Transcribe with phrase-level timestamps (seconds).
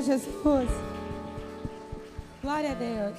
[0.00, 0.68] Jesus.
[2.42, 3.18] Glória a Deus.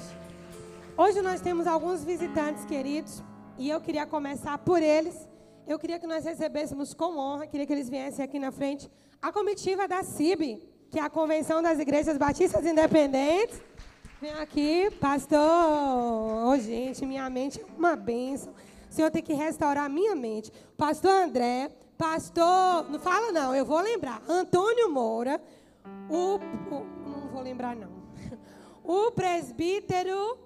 [0.98, 3.22] Hoje nós temos alguns visitantes queridos
[3.58, 5.16] e eu queria começar por eles.
[5.68, 8.90] Eu queria que nós recebêssemos com honra, queria que eles viessem aqui na frente
[9.22, 13.62] a comitiva da CIB, que é a Convenção das Igrejas Batistas Independentes.
[14.20, 15.40] Vem aqui, pastor.
[15.40, 18.54] Oh, gente, minha mente é uma bênção.
[18.90, 20.52] O Senhor tem que restaurar a minha mente.
[20.76, 22.90] Pastor André, pastor.
[22.90, 24.22] Não fala, não, eu vou lembrar.
[24.28, 25.40] Antônio Moura,
[26.10, 26.36] o.
[26.36, 27.90] o não vou lembrar, não.
[28.84, 30.38] O presbítero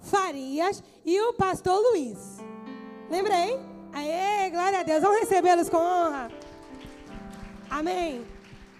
[0.00, 2.38] Farias e o pastor Luiz.
[3.10, 3.58] Lembrei?
[3.92, 5.00] Aê, glória a Deus.
[5.00, 6.28] Vamos recebê-los com honra.
[7.70, 8.24] Amém.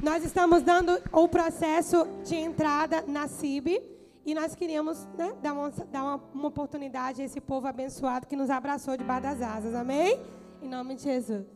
[0.01, 3.81] Nós estamos dando o processo de entrada na CIB
[4.27, 8.37] e nós queríamos né, dar, uma, dar uma, uma, oportunidade a esse povo abençoado que
[8.37, 9.75] nos abraçou debaixo das asas.
[9.75, 10.21] Amém?
[10.63, 11.47] Em nome de Jesus.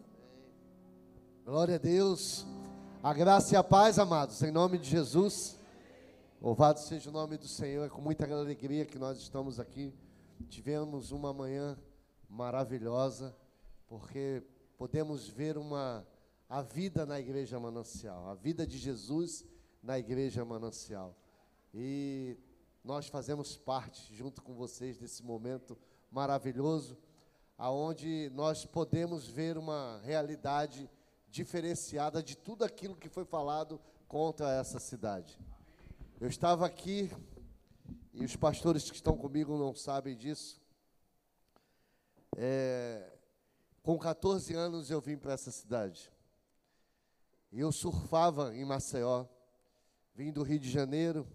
[1.44, 2.46] Glória a Deus.
[3.00, 5.56] A graça e a paz, amados, em nome de Jesus.
[6.42, 7.86] Louvado seja o nome do Senhor.
[7.86, 9.94] É com muita alegria que nós estamos aqui.
[10.48, 11.78] Tivemos uma manhã
[12.28, 13.36] maravilhosa,
[13.86, 14.42] porque
[14.76, 16.04] podemos ver uma
[16.48, 19.44] a vida na igreja manancial, a vida de Jesus
[19.80, 21.16] na igreja manancial.
[21.72, 22.36] E
[22.82, 25.78] nós fazemos parte junto com vocês desse momento
[26.10, 26.98] maravilhoso,
[27.56, 30.90] aonde nós podemos ver uma realidade
[31.30, 35.38] diferenciada de tudo aquilo que foi falado contra essa cidade.
[36.20, 37.10] Eu estava aqui,
[38.12, 40.60] e os pastores que estão comigo não sabem disso.
[42.36, 43.18] É,
[43.82, 46.12] com 14 anos eu vim para essa cidade.
[47.50, 49.26] E eu surfava em Maceió.
[50.14, 51.26] Vim do Rio de Janeiro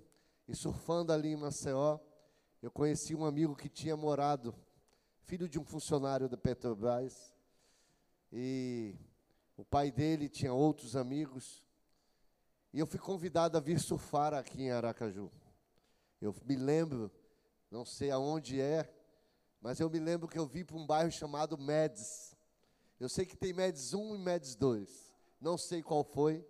[0.47, 1.99] e surfando ali em Maceió,
[2.61, 4.53] eu conheci um amigo que tinha morado,
[5.21, 7.33] filho de um funcionário da Petrobras.
[8.31, 8.95] E
[9.55, 11.63] o pai dele tinha outros amigos.
[12.73, 15.31] E eu fui convidado a vir surfar aqui em Aracaju.
[16.19, 17.11] Eu me lembro,
[17.69, 18.91] não sei aonde é,
[19.61, 22.35] mas eu me lembro que eu vim para um bairro chamado Médici.
[22.99, 25.15] Eu sei que tem Médici 1 e Médici 2.
[25.39, 26.45] Não sei qual foi,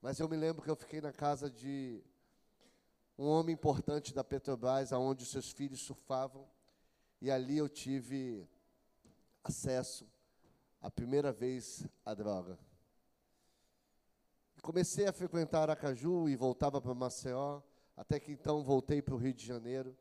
[0.00, 2.02] mas eu me lembro que eu fiquei na casa de
[3.18, 6.48] um homem importante da Petrobras, aonde os seus filhos surfavam,
[7.20, 8.48] e ali eu tive
[9.44, 10.08] acesso
[10.80, 12.58] a primeira vez à droga.
[14.62, 17.60] Comecei a frequentar Aracaju e voltava para Maceió,
[17.96, 19.96] até que então voltei para o Rio de Janeiro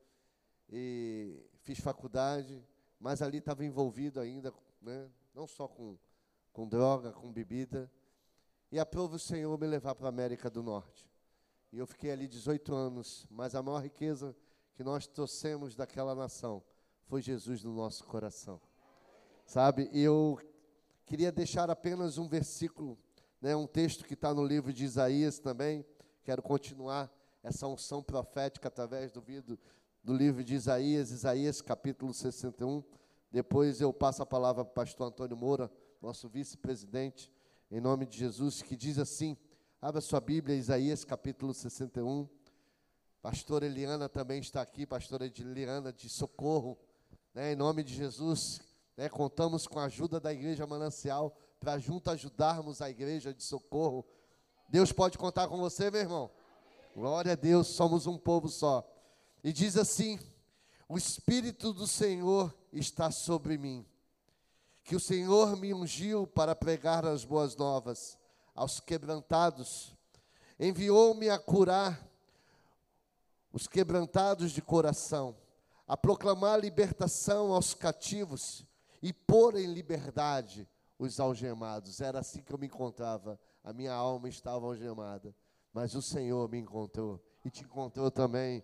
[0.70, 2.64] e fiz faculdade,
[3.00, 5.98] mas ali estava envolvido ainda, né, não só com,
[6.52, 7.92] com droga, com bebida.
[8.72, 11.10] E aprove o Senhor me levar para a América do Norte.
[11.72, 14.36] E eu fiquei ali 18 anos, mas a maior riqueza
[14.76, 16.64] que nós trouxemos daquela nação
[17.06, 18.62] foi Jesus no nosso coração.
[19.46, 19.90] Sabe?
[19.92, 20.40] E eu
[21.10, 22.96] queria deixar apenas um versículo
[23.42, 25.84] né, um texto que está no livro de Isaías também.
[26.24, 27.12] Quero continuar
[27.42, 29.60] essa unção profética através do, do,
[30.04, 32.84] do livro de Isaías, Isaías capítulo 61.
[33.32, 37.32] Depois eu passo a palavra para o pastor Antônio Moura, nosso vice-presidente,
[37.72, 39.36] em nome de Jesus, que diz assim:
[39.82, 42.30] abra sua Bíblia, Isaías capítulo 61.
[43.20, 46.78] Pastora Eliana também está aqui, pastora Eliana de Socorro,
[47.34, 48.62] né, em nome de Jesus.
[49.00, 54.06] Né, contamos com a ajuda da Igreja Manancial para junto ajudarmos a igreja de socorro.
[54.68, 56.30] Deus pode contar com você, meu irmão?
[56.94, 58.86] Glória a Deus, somos um povo só.
[59.42, 60.20] E diz assim:
[60.90, 63.86] O Espírito do Senhor está sobre mim,
[64.84, 68.20] que o Senhor me ungiu para pregar as boas novas
[68.54, 69.96] aos quebrantados,
[70.60, 72.06] enviou-me a curar
[73.54, 75.38] os quebrantados de coração,
[75.88, 78.68] a proclamar libertação aos cativos
[79.02, 80.68] e pôr em liberdade
[80.98, 82.02] os algemados.
[82.02, 83.40] Era assim que eu me encontrava.
[83.64, 85.34] A minha alma estava algemada.
[85.74, 88.64] Mas o Senhor me encontrou e te encontrou também.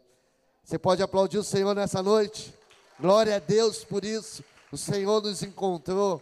[0.64, 2.54] Você pode aplaudir o Senhor nessa noite?
[3.00, 4.44] Glória a Deus por isso.
[4.72, 6.22] O Senhor nos encontrou.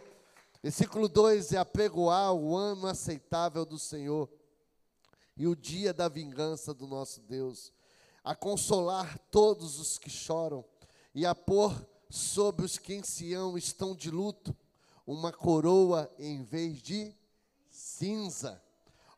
[0.61, 4.29] Versículo 2 é apregoar o ano aceitável do Senhor
[5.35, 7.73] e o dia da vingança do nosso Deus,
[8.23, 10.63] a consolar todos os que choram
[11.13, 11.73] e a pôr
[12.13, 14.55] sobre os que em Sião estão de luto
[15.03, 17.11] uma coroa em vez de
[17.71, 18.61] cinza,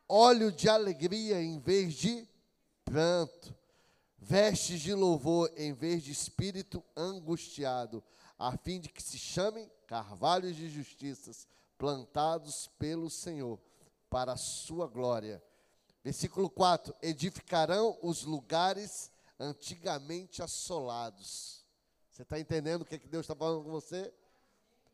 [0.08, 2.26] óleo de alegria em vez de
[2.86, 3.54] pranto,
[4.18, 8.02] vestes de louvor em vez de espírito angustiado,
[8.38, 11.46] a fim de que se chamem carvalhos de justiças,
[11.76, 13.60] plantados pelo Senhor,
[14.08, 15.42] para a sua glória.
[16.02, 21.55] Versículo 4: Edificarão os lugares antigamente assolados.
[22.16, 24.10] Você está entendendo o que, é que Deus está falando com você?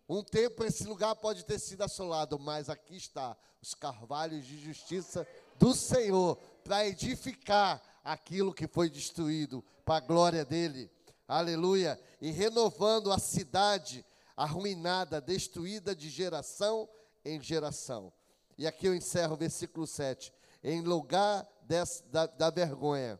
[0.08, 5.24] Um tempo esse lugar pode ter sido assolado, mas aqui está os carvalhos de justiça
[5.56, 10.90] do Senhor para edificar aquilo que foi destruído, para a glória dele.
[11.28, 11.96] Aleluia.
[12.20, 14.04] E renovando a cidade
[14.36, 16.88] arruinada, destruída de geração
[17.24, 18.12] em geração.
[18.58, 20.32] E aqui eu encerro o versículo 7.
[20.60, 23.16] Em lugar des, da, da vergonha,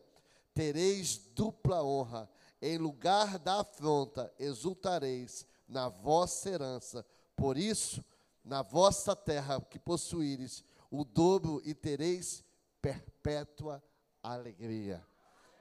[0.53, 2.29] tereis dupla honra.
[2.65, 7.05] Em lugar da afronta, exultareis na vossa herança.
[7.35, 8.01] Por isso,
[8.41, 12.41] na vossa terra que possuíres, o dobro e tereis
[12.81, 13.83] perpétua
[14.23, 15.05] alegria.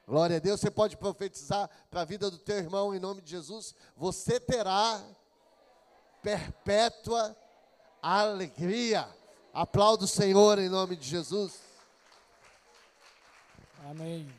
[0.06, 3.32] Glória a Deus, você pode profetizar para a vida do teu irmão em nome de
[3.32, 3.74] Jesus.
[3.96, 5.04] Você terá
[6.22, 7.36] perpétua
[8.00, 9.12] alegria.
[9.52, 11.60] Aplauda o Senhor em nome de Jesus.
[13.90, 14.32] Amém.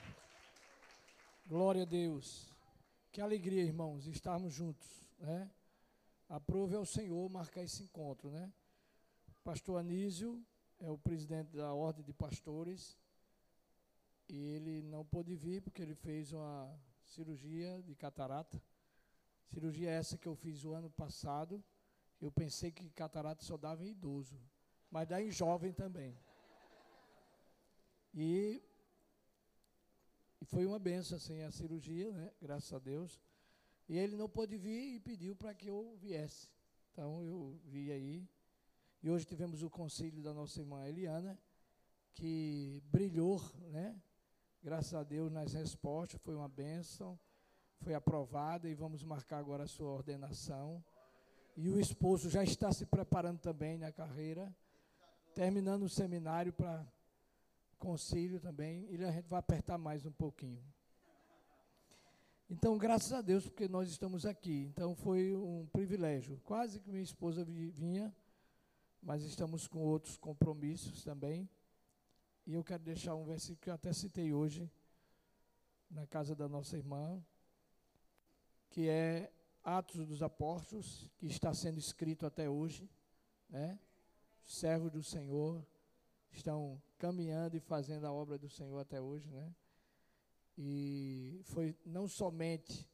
[1.45, 2.52] Glória a Deus.
[3.13, 5.47] Que alegria, irmãos, estarmos juntos, né?
[6.27, 8.51] Aprove ao Senhor marcar esse encontro, né?
[9.43, 10.43] Pastor Anísio
[10.79, 12.97] é o presidente da Ordem de Pastores
[14.27, 18.59] e ele não pôde vir porque ele fez uma cirurgia de catarata.
[19.45, 21.63] Cirurgia essa que eu fiz o ano passado.
[22.19, 24.41] Eu pensei que catarata só dava em idoso,
[24.89, 26.17] mas dá em jovem também.
[28.11, 28.59] E
[30.43, 32.29] e foi uma benção, assim, a cirurgia, né?
[32.41, 33.17] Graças a Deus.
[33.87, 36.51] E ele não pôde vir e pediu para que eu viesse.
[36.91, 38.27] Então eu vi aí.
[39.01, 41.39] E hoje tivemos o concílio da nossa irmã Eliana,
[42.13, 43.41] que brilhou,
[43.71, 43.97] né?
[44.61, 47.17] Graças a Deus nas respostas, foi uma bênção,
[47.79, 50.83] foi aprovada e vamos marcar agora a sua ordenação.
[51.55, 54.53] E o esposo já está se preparando também na carreira,
[55.33, 56.85] terminando o seminário para
[57.83, 60.63] concílio também, e a gente vai apertar mais um pouquinho.
[62.49, 64.69] Então, graças a Deus, porque nós estamos aqui.
[64.71, 66.39] Então, foi um privilégio.
[66.45, 68.15] Quase que minha esposa vinha,
[69.01, 71.49] mas estamos com outros compromissos também.
[72.47, 74.71] E eu quero deixar um versículo que eu até citei hoje,
[75.91, 77.21] na casa da nossa irmã,
[78.69, 79.29] que é
[79.61, 82.89] Atos dos Apóstolos, que está sendo escrito até hoje,
[83.49, 83.77] né?
[84.45, 85.65] Servos do Senhor
[86.37, 89.53] estão caminhando e fazendo a obra do Senhor até hoje, né?
[90.57, 92.89] E foi não somente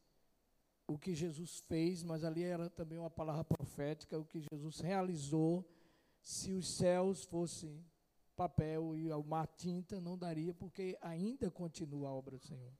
[0.86, 5.64] o que Jesus fez, mas ali era também uma palavra profética, o que Jesus realizou.
[6.20, 7.84] Se os céus fossem
[8.36, 12.72] papel e o mar tinta, não daria, porque ainda continua a obra do Senhor.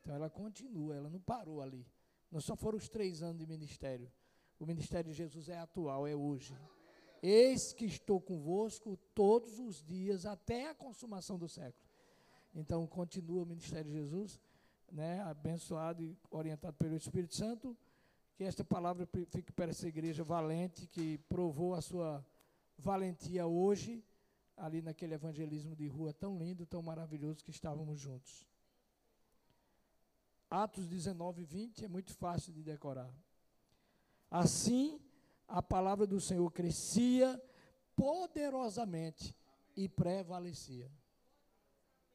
[0.00, 1.86] Então ela continua, ela não parou ali.
[2.30, 4.10] Não só foram os três anos de ministério.
[4.58, 6.54] O ministério de Jesus é atual, é hoje.
[7.22, 11.84] Eis que estou convosco todos os dias até a consumação do século.
[12.54, 14.40] Então, continua o ministério de Jesus,
[14.90, 17.76] né, abençoado e orientado pelo Espírito Santo.
[18.34, 22.24] Que esta palavra fique para essa igreja valente, que provou a sua
[22.78, 24.02] valentia hoje,
[24.56, 28.46] ali naquele evangelismo de rua tão lindo, tão maravilhoso que estávamos juntos.
[30.50, 33.14] Atos 19, 20 é muito fácil de decorar.
[34.30, 35.00] Assim
[35.50, 37.40] a palavra do Senhor crescia
[37.96, 39.34] poderosamente
[39.76, 40.90] e prevalecia.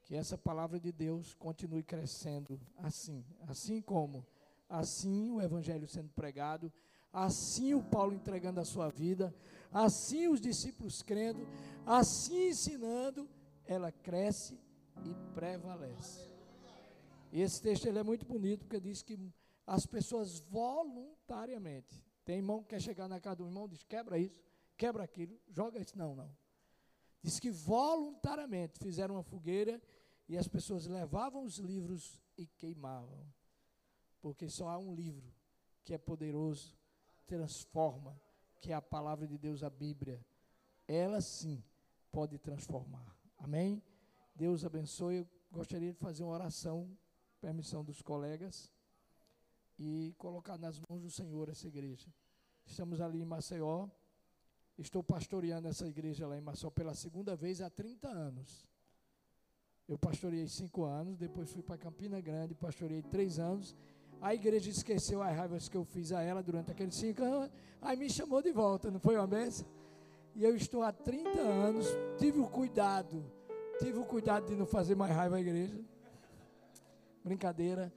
[0.03, 4.25] Que essa palavra de Deus continue crescendo assim, assim como
[4.69, 6.71] assim o evangelho sendo pregado,
[7.11, 9.35] assim o Paulo entregando a sua vida,
[9.71, 11.45] assim os discípulos crendo,
[11.85, 13.29] assim ensinando,
[13.65, 14.57] ela cresce
[15.03, 16.29] e prevalece.
[17.33, 19.19] E esse texto ele é muito bonito porque diz que
[19.67, 24.43] as pessoas voluntariamente tem irmão que quer chegar na casa do irmão, diz: quebra isso,
[24.75, 25.95] quebra aquilo, joga isso.
[25.97, 26.35] Não, não.
[27.21, 29.81] Diz que voluntariamente fizeram uma fogueira
[30.27, 33.25] e as pessoas levavam os livros e queimavam.
[34.21, 35.31] Porque só há um livro
[35.83, 36.75] que é poderoso,
[37.27, 38.19] transforma,
[38.59, 40.25] que é a palavra de Deus, a Bíblia.
[40.87, 41.63] Ela sim
[42.11, 43.15] pode transformar.
[43.37, 43.83] Amém?
[44.35, 45.17] Deus abençoe.
[45.17, 46.89] Eu gostaria de fazer uma oração,
[47.39, 48.74] permissão dos colegas
[49.77, 52.07] e colocar nas mãos do Senhor essa igreja.
[52.65, 53.87] Estamos ali em Maceió.
[54.77, 58.67] Estou pastoreando essa igreja lá em Maceió pela segunda vez há 30 anos.
[59.87, 63.75] Eu pastoreei cinco anos, depois fui para Campina Grande, pastoreei três anos.
[64.19, 67.51] A igreja esqueceu as raivas que eu fiz a ela durante aqueles cinco anos,
[67.81, 69.67] aí me chamou de volta, não foi uma benção?
[70.33, 71.85] E eu estou há 30 anos,
[72.17, 73.23] tive o cuidado,
[73.77, 75.79] tive o cuidado de não fazer mais raiva à igreja.
[77.23, 77.93] Brincadeira.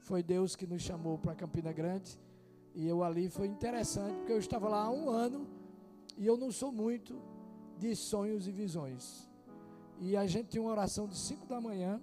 [0.00, 2.18] Foi Deus que nos chamou para Campina Grande.
[2.74, 5.46] E eu ali foi interessante, porque eu estava lá há um ano
[6.16, 7.20] e eu não sou muito
[7.78, 9.28] de sonhos e visões.
[9.98, 12.00] E a gente tinha uma oração de 5 da manhã.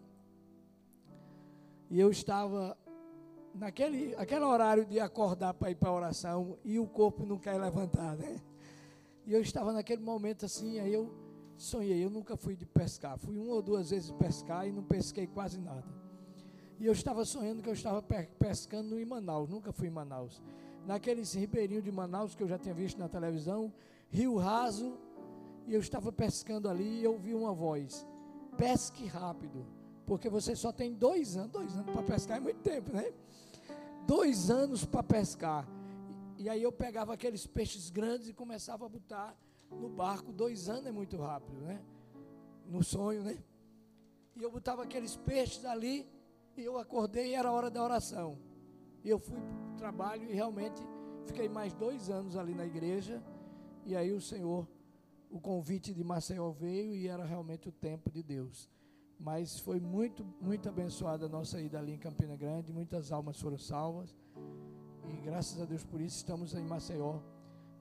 [1.89, 2.77] E eu estava
[3.53, 7.59] naquele aquele horário de acordar para ir para a oração e o corpo não quer
[7.59, 8.39] levantar, né?
[9.25, 11.13] E eu estava naquele momento assim, aí eu
[11.57, 13.17] sonhei, eu nunca fui de pescar.
[13.17, 16.06] Fui uma ou duas vezes pescar e não pesquei quase nada.
[16.79, 18.03] E eu estava sonhando que eu estava
[18.37, 20.41] pescando em Manaus, nunca fui em Manaus.
[20.85, 23.73] Naqueles ribeirinhos de Manaus que eu já tinha visto na televisão,
[24.09, 24.97] rio raso,
[25.65, 28.05] e eu estava pescando ali e eu ouvi uma voz:
[28.55, 29.65] pesque rápido,
[30.05, 31.51] porque você só tem dois anos.
[31.51, 33.11] Dois anos para pescar é muito tempo, né?
[34.05, 35.67] Dois anos para pescar.
[36.37, 39.35] E aí eu pegava aqueles peixes grandes e começava a botar
[39.71, 40.31] no barco.
[40.31, 41.81] Dois anos é muito rápido, né?
[42.67, 43.37] No sonho, né?
[44.35, 46.07] E eu botava aqueles peixes ali
[46.57, 48.37] e eu acordei e era hora da oração.
[49.03, 50.81] E eu fui para o trabalho e realmente
[51.25, 53.23] fiquei mais dois anos ali na igreja.
[53.85, 54.67] E aí o Senhor,
[55.29, 58.69] o convite de Maceió veio e era realmente o tempo de Deus.
[59.19, 62.73] Mas foi muito, muito abençoada a nossa ida ali em Campina Grande.
[62.73, 64.15] Muitas almas foram salvas.
[65.07, 67.19] E graças a Deus por isso estamos em Maceió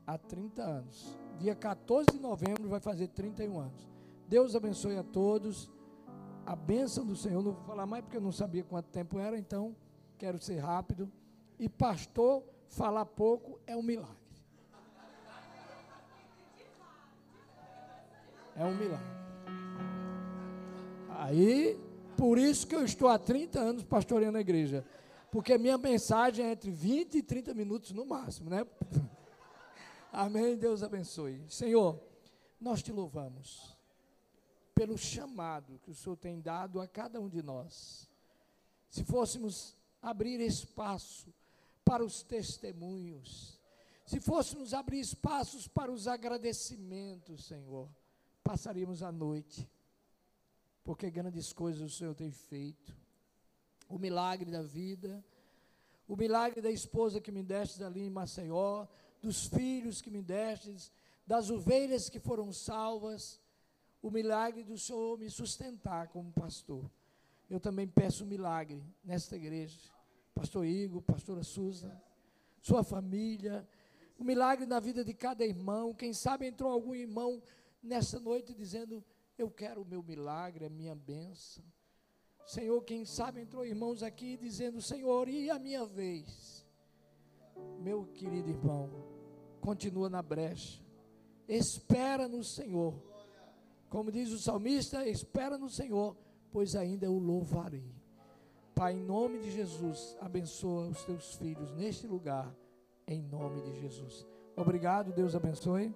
[0.07, 1.19] há 30 anos.
[1.39, 3.89] Dia 14 de novembro vai fazer 31 anos.
[4.29, 5.71] Deus abençoe a todos.
[6.47, 9.37] A bênção do Senhor, não vou falar mais porque eu não sabia quanto tempo era,
[9.37, 9.75] então
[10.17, 11.11] quero ser rápido.
[11.59, 14.15] E pastor, falar pouco é um milagre.
[18.55, 19.07] É um milagre.
[21.11, 21.77] Aí,
[22.17, 24.87] por isso que eu estou há 30 anos pastoreando a igreja.
[25.33, 28.65] Porque minha mensagem é entre 20 e 30 minutos no máximo, né?
[30.13, 30.57] Amém.
[30.57, 31.43] Deus abençoe.
[31.49, 32.01] Senhor,
[32.61, 33.76] nós te louvamos
[34.77, 38.07] pelo chamado que o Senhor tem dado a cada um de nós.
[38.91, 41.33] Se fôssemos abrir espaço
[41.83, 43.59] para os testemunhos,
[44.05, 47.89] se fôssemos abrir espaços para os agradecimentos, Senhor,
[48.45, 49.67] passaríamos a noite,
[50.85, 52.95] porque grandes coisas o Senhor tem feito
[53.89, 55.25] o milagre da vida,
[56.07, 58.87] o milagre da esposa que me destes ali em Maceió,
[59.23, 60.93] dos filhos que me destes,
[61.27, 63.41] das ovelhas que foram salvas,
[64.07, 66.89] o milagre do Senhor me sustentar como pastor.
[67.51, 69.77] Eu também peço um milagre nesta igreja,
[70.33, 71.91] pastor Igor, pastora Susan,
[72.61, 73.69] sua família,
[74.17, 75.93] o milagre na vida de cada irmão.
[75.93, 77.43] Quem sabe entrou algum irmão
[77.83, 79.03] nessa noite dizendo:
[79.37, 81.65] Eu quero o meu milagre, a minha bênção.
[82.47, 86.65] Senhor, quem sabe entrou irmãos aqui dizendo: Senhor, e a minha vez?
[87.81, 88.89] Meu querido irmão,
[89.61, 90.81] continua na brecha,
[91.49, 93.16] espera no Senhor.
[93.97, 96.15] Como diz o salmista, espera no Senhor,
[96.53, 97.91] pois ainda o louvarei.
[98.75, 102.55] Pai, em nome de Jesus, abençoa os teus filhos neste lugar,
[103.09, 104.27] em nome de Jesus.
[104.55, 105.95] Obrigado, Deus abençoe.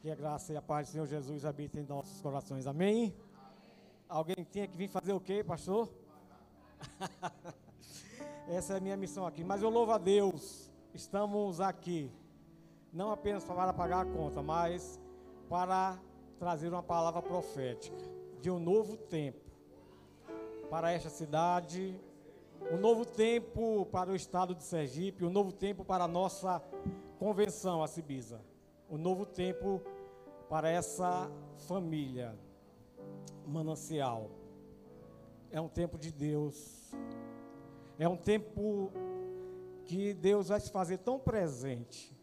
[0.00, 2.66] Que a graça e a paz do Senhor Jesus habitem em nossos corações.
[2.66, 2.88] Amém?
[2.88, 3.14] Amém.
[4.08, 5.92] Alguém tinha que vir fazer o quê, pastor?
[8.48, 9.44] Essa é a minha missão aqui.
[9.44, 10.63] Mas eu louvo a Deus.
[10.94, 12.08] Estamos aqui.
[12.92, 15.00] Não apenas para pagar a conta, mas
[15.48, 15.98] para
[16.38, 17.96] trazer uma palavra profética
[18.40, 19.50] de um novo tempo
[20.70, 22.00] para esta cidade,
[22.70, 26.62] um novo tempo para o estado de Sergipe, um novo tempo para a nossa
[27.18, 28.40] convenção, a Cibisa.
[28.88, 29.82] Um novo tempo
[30.48, 31.28] para essa
[31.66, 32.38] família
[33.44, 34.30] manancial.
[35.50, 36.94] É um tempo de Deus.
[37.98, 38.92] É um tempo
[39.84, 42.16] que Deus vai se fazer tão presente,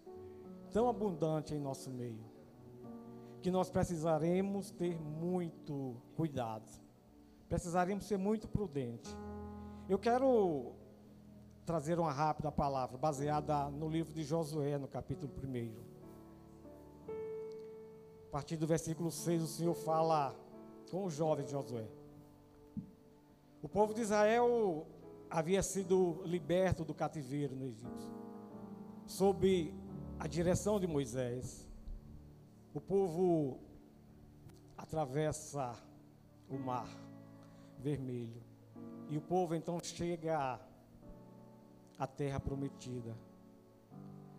[0.72, 2.24] tão abundante em nosso meio,
[3.42, 6.70] que nós precisaremos ter muito cuidado.
[7.48, 9.16] Precisaremos ser muito prudentes.
[9.90, 10.74] Eu quero
[11.66, 15.92] trazer uma rápida palavra baseada no livro de Josué, no capítulo 1.
[18.28, 20.36] A partir do versículo 6, o Senhor fala
[20.90, 21.88] com o jovem Josué.
[23.62, 24.88] O povo de Israel
[25.32, 28.12] havia sido liberto do cativeiro no Egito,
[29.06, 29.74] sob
[30.20, 31.66] a direção de Moisés.
[32.74, 33.60] O povo
[34.78, 35.74] atravessa
[36.50, 36.88] o mar
[37.80, 38.42] vermelho
[39.10, 40.60] e o povo então chega
[41.98, 43.18] à terra prometida.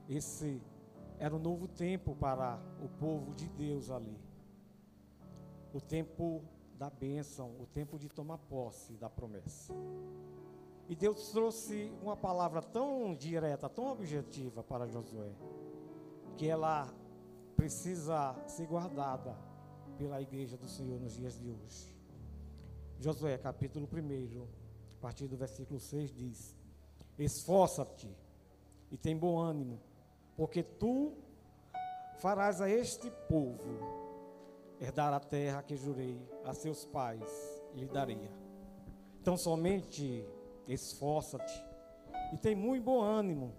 [0.08, 0.60] Esse
[1.18, 4.18] era um novo tempo para o povo de Deus ali.
[5.72, 6.42] O tempo
[6.78, 9.72] da bênção, o tempo de tomar posse da promessa.
[10.92, 15.32] E Deus trouxe uma palavra tão direta, tão objetiva para Josué,
[16.36, 16.86] que ela
[17.56, 19.34] precisa ser guardada
[19.96, 21.96] pela igreja do Senhor nos dias de hoje.
[22.98, 24.42] Josué, capítulo 1,
[24.98, 26.54] a partir do versículo 6 diz:
[27.18, 28.14] Esforça-te
[28.90, 29.80] e tem bom ânimo
[30.36, 31.14] porque tu
[32.18, 33.78] farás a este povo
[34.78, 38.30] herdar a terra que jurei a seus pais lhe daria.
[39.22, 40.28] Então somente
[40.66, 41.64] esforça-te
[42.32, 43.52] e tem muito bom ânimo,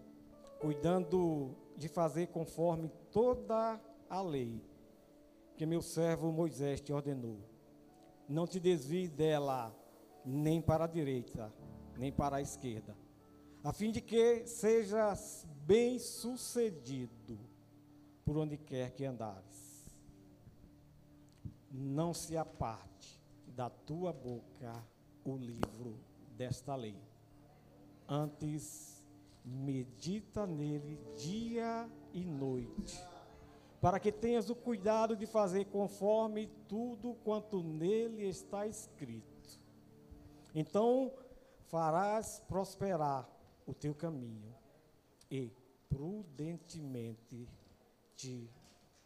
[0.60, 3.80] cuidando de fazer conforme toda
[4.10, 4.62] a lei
[5.56, 7.38] que meu servo Moisés te ordenou.
[8.28, 9.76] Não te desvie dela
[10.26, 11.54] nem para a direita,
[11.98, 12.96] nem para a esquerda,
[13.64, 17.40] a fim de que sejas bem-sucedido
[18.26, 19.94] por onde quer que andares.
[21.70, 24.84] Não se aparte da tua boca
[25.24, 26.00] o livro
[26.38, 26.98] desta lei.
[28.08, 29.04] Antes,
[29.44, 33.00] medita nele dia e noite,
[33.82, 39.60] para que tenhas o cuidado de fazer conforme tudo quanto nele está escrito.
[40.56, 41.12] Então
[41.68, 43.28] farás prosperar
[43.66, 44.54] o teu caminho
[45.30, 45.52] e
[45.90, 47.48] prudentemente
[48.16, 48.50] te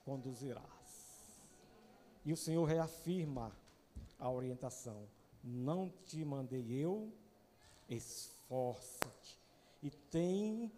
[0.03, 1.41] conduzirás.
[2.25, 3.51] E o Senhor reafirma
[4.19, 5.07] a orientação:
[5.49, 7.09] Não te mandei eu,
[7.89, 9.39] esforça-te
[9.81, 10.69] e tem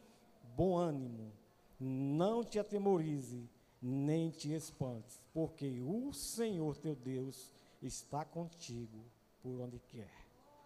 [0.56, 1.32] bom ânimo,
[1.80, 3.50] não te atemorize,
[3.82, 9.04] nem te espantes, porque o Senhor teu Deus está contigo
[9.42, 10.12] por onde quer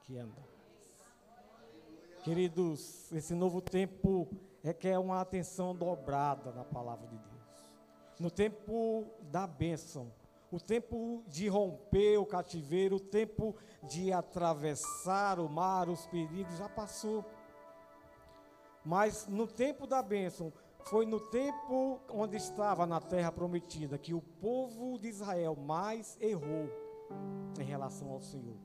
[0.03, 0.51] que andares.
[2.25, 4.27] Queridos, esse novo tempo
[4.62, 7.33] requer uma atenção dobrada na palavra de Deus.
[8.19, 10.12] No tempo da bênção,
[10.53, 16.69] o tempo de romper o cativeiro, o tempo de atravessar o mar, os perigos já
[16.69, 17.25] passou.
[18.86, 24.22] Mas no tempo da bênção, foi no tempo onde estava na terra prometida que o
[24.22, 26.69] povo de Israel mais errou
[27.60, 28.57] em relação ao Senhor.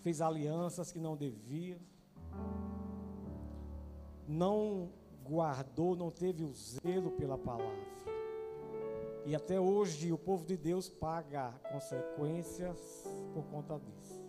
[0.00, 1.80] Fez alianças que não devia,
[4.26, 4.90] não
[5.22, 8.15] guardou, não teve o zelo pela palavra.
[9.26, 12.78] E até hoje o povo de Deus paga consequências
[13.34, 14.24] por conta disso.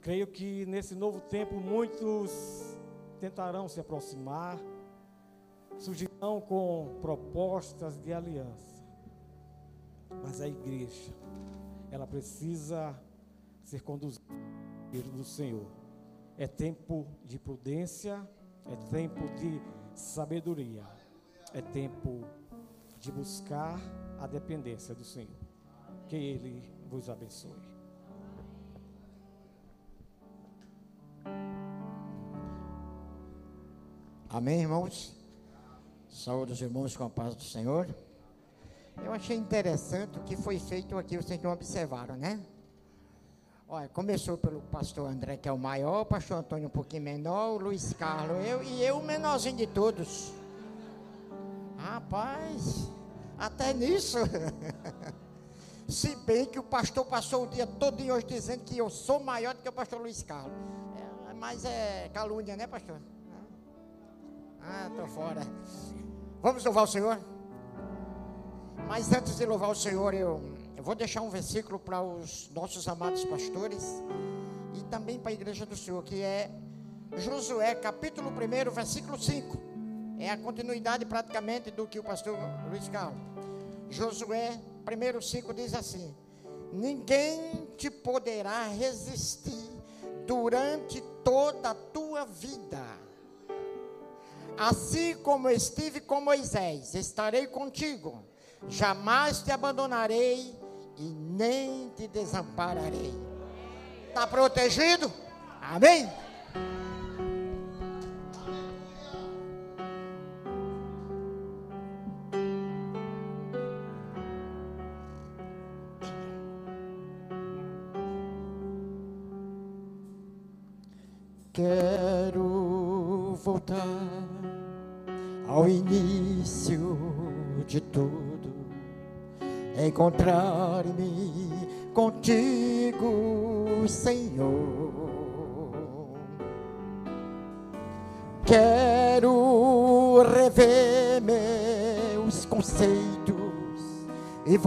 [0.00, 2.78] Creio que nesse novo tempo muitos
[3.20, 4.58] tentarão se aproximar,
[5.76, 8.82] surgirão com propostas de aliança.
[10.24, 11.12] Mas a igreja,
[11.90, 12.98] ela precisa
[13.62, 14.24] ser conduzida
[14.90, 15.66] pelo Senhor.
[16.38, 18.26] É tempo de prudência,
[18.64, 19.60] é tempo de
[19.94, 20.86] sabedoria,
[21.52, 22.47] é tempo de
[23.12, 23.78] buscar
[24.18, 25.38] a dependência do Senhor.
[26.08, 27.68] Que Ele vos abençoe.
[34.28, 35.16] Amém, irmãos?
[36.08, 37.88] Saúde os irmãos com a paz do Senhor.
[39.04, 42.40] Eu achei interessante o que foi feito aqui, vocês não observaram, né?
[43.68, 47.52] Olha, começou pelo pastor André, que é o maior, o pastor Antônio um pouquinho menor,
[47.52, 50.32] o Luiz Carlos, eu e eu o menorzinho de todos.
[51.98, 52.88] Rapaz,
[53.36, 54.18] até nisso.
[55.88, 59.52] Se bem que o pastor passou o dia todo hoje dizendo que eu sou maior
[59.52, 60.52] do que o pastor Luiz Carlos.
[61.28, 63.00] É, mas é calúnia, né, pastor?
[64.62, 65.40] Ah, tô fora.
[66.40, 67.18] Vamos louvar o Senhor?
[68.86, 70.40] Mas antes de louvar o Senhor, eu,
[70.76, 74.04] eu vou deixar um versículo para os nossos amados pastores
[74.74, 76.48] e também para a igreja do Senhor, que é
[77.16, 79.67] Josué, capítulo 1, versículo 5.
[80.18, 82.36] É a continuidade praticamente do que o pastor
[82.70, 83.20] Luiz Carlos.
[83.88, 84.60] Josué
[85.16, 86.14] 1, 5 diz assim:
[86.72, 89.70] Ninguém te poderá resistir
[90.26, 92.84] durante toda a tua vida.
[94.58, 98.24] Assim como estive com Moisés, estarei contigo,
[98.68, 100.52] jamais te abandonarei
[100.96, 103.14] e nem te desampararei.
[104.08, 105.12] Está protegido?
[105.62, 106.10] Amém?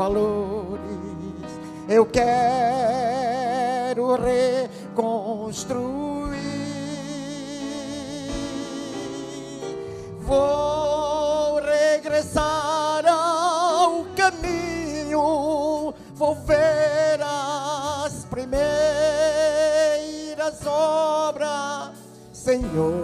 [0.02, 0.82] Valores.
[1.88, 3.36] Eu quero
[4.16, 5.92] reconstruir
[10.22, 18.66] vou regressar ao caminho, vou ver as primeiras
[20.66, 21.92] obras,
[22.34, 23.01] Senhor.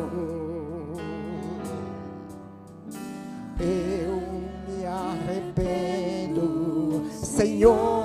[7.67, 7.96] Senhor,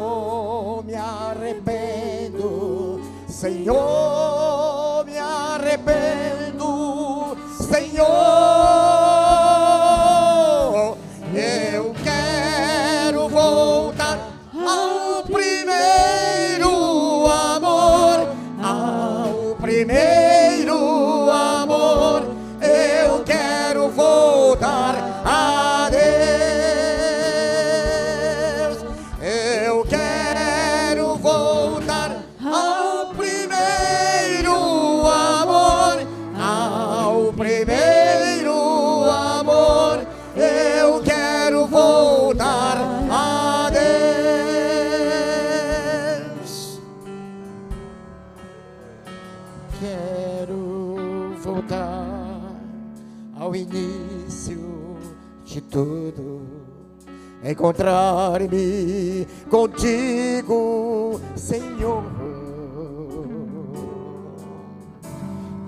[57.52, 62.02] Encontrar-me contigo, Senhor.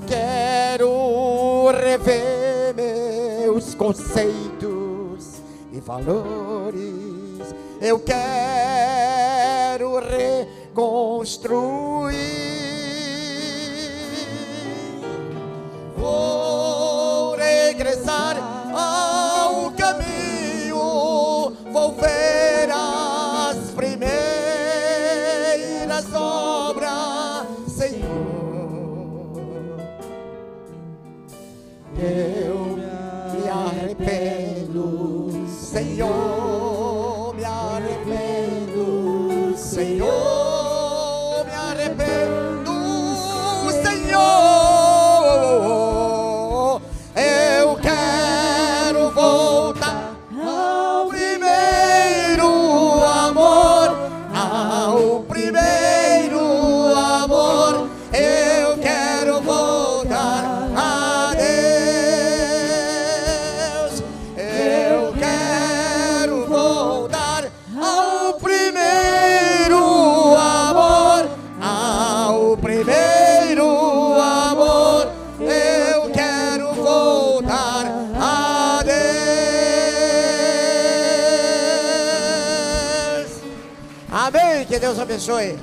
[0.07, 5.43] Quero rever meus conceitos
[5.75, 7.55] e valores.
[7.83, 11.45] Eu quero reconstruir.
[15.99, 18.54] Vou regressar
[85.05, 85.59] abençoe.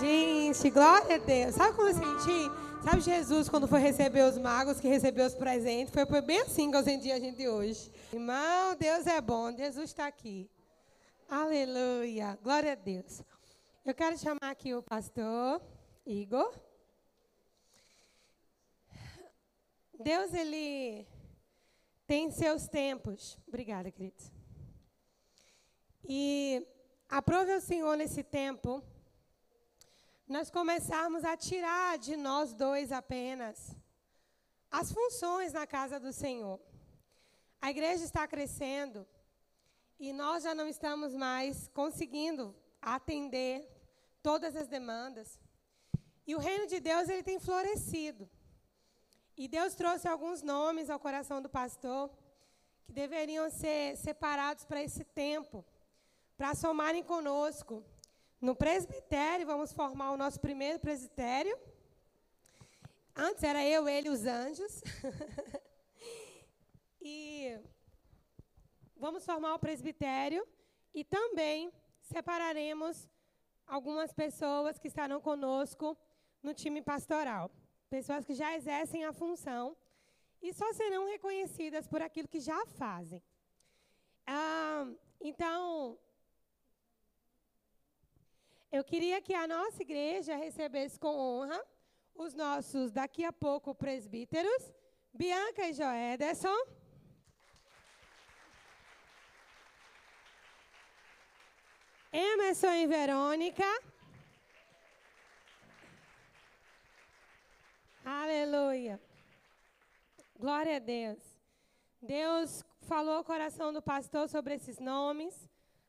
[0.00, 1.54] Gente, glória a Deus.
[1.56, 2.50] Sabe como eu senti?
[2.84, 5.92] Sabe Jesus, quando foi receber os magos, que recebeu os presentes?
[5.92, 7.90] Foi foi bem assim que eu senti a gente hoje.
[8.12, 9.50] Irmão, Deus é bom.
[9.50, 10.48] Jesus está aqui.
[11.28, 12.38] Aleluia.
[12.40, 13.20] Glória a Deus.
[13.84, 15.60] Eu quero chamar aqui o pastor
[16.06, 16.54] Igor.
[19.98, 21.04] Deus, ele
[22.06, 23.38] tem seus tempos.
[23.46, 24.22] Obrigada, querido.
[26.06, 26.66] E
[27.08, 28.82] aprove ao Senhor nesse tempo
[30.26, 33.76] nós começarmos a tirar de nós dois apenas
[34.70, 36.60] as funções na casa do Senhor.
[37.60, 39.06] A igreja está crescendo
[39.98, 43.66] e nós já não estamos mais conseguindo atender
[44.22, 45.38] todas as demandas.
[46.26, 48.28] E o reino de Deus ele tem florescido.
[49.36, 52.08] E Deus trouxe alguns nomes ao coração do pastor
[52.84, 55.64] que deveriam ser separados para esse tempo,
[56.36, 57.84] para somarem conosco.
[58.40, 61.58] No presbitério, vamos formar o nosso primeiro presbitério.
[63.16, 64.82] Antes era eu, ele e os anjos.
[67.02, 67.58] e
[68.96, 70.46] vamos formar o presbitério
[70.94, 73.08] e também separaremos
[73.66, 75.96] algumas pessoas que estarão conosco
[76.40, 77.50] no time pastoral.
[77.96, 79.76] Pessoas que já exercem a função
[80.42, 83.22] e só serão reconhecidas por aquilo que já fazem.
[84.26, 84.84] Ah,
[85.20, 85.96] então,
[88.72, 91.60] eu queria que a nossa igreja recebesse com honra
[92.16, 94.62] os nossos, daqui a pouco, presbíteros,
[95.12, 96.58] Bianca e Joederson.
[102.12, 103.93] Emerson e Verônica.
[108.04, 109.00] Aleluia.
[110.38, 111.18] Glória a Deus.
[112.02, 115.48] Deus falou ao coração do pastor sobre esses nomes.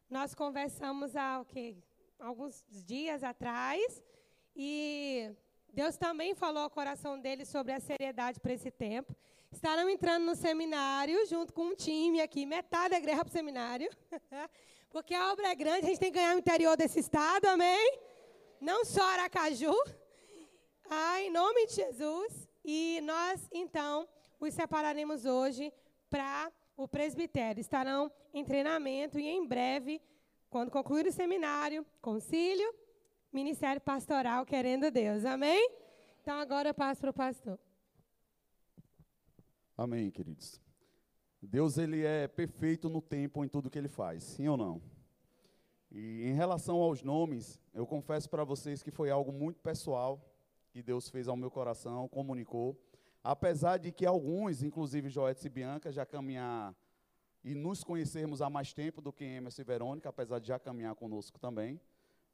[0.09, 1.75] Nós conversamos há o quê?
[2.19, 4.01] alguns dias atrás.
[4.55, 5.29] E
[5.73, 9.13] Deus também falou ao coração dele sobre a seriedade para esse tempo.
[9.51, 13.89] Estarão entrando no seminário junto com um time aqui, metade da igreja para o seminário.
[14.89, 17.99] Porque a obra é grande, a gente tem que ganhar o interior desse estado, amém?
[18.61, 19.73] Não só Aracaju.
[20.89, 22.47] Ah, em nome de Jesus.
[22.63, 24.07] E nós, então,
[24.39, 25.71] os separaremos hoje
[26.09, 27.59] para o presbitério.
[27.59, 30.01] Estarão em treinamento e em breve,
[30.49, 32.73] quando concluir o seminário, concílio,
[33.31, 35.25] ministério pastoral, querendo Deus.
[35.25, 35.69] Amém?
[36.21, 37.59] Então agora eu passo para o pastor.
[39.77, 40.61] Amém, queridos.
[41.41, 44.81] Deus ele é perfeito no tempo em tudo que ele faz, sim ou não?
[45.91, 50.19] E em relação aos nomes, eu confesso para vocês que foi algo muito pessoal
[50.75, 52.77] que Deus fez ao meu coração, comunicou.
[53.23, 56.75] Apesar de que alguns, inclusive Joetes e Bianca, já caminhar
[57.41, 60.93] e nos conhecermos há mais tempo do que Emerson e Verônica, apesar de já caminhar
[60.93, 61.79] conosco também.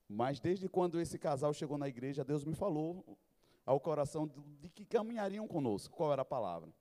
[0.09, 3.15] Mas desde quando esse casal chegou na igreja, Deus me falou
[3.63, 4.27] ao coração
[4.59, 5.95] de, que caminhariam conosco.
[5.95, 6.73] Qual era a palavra?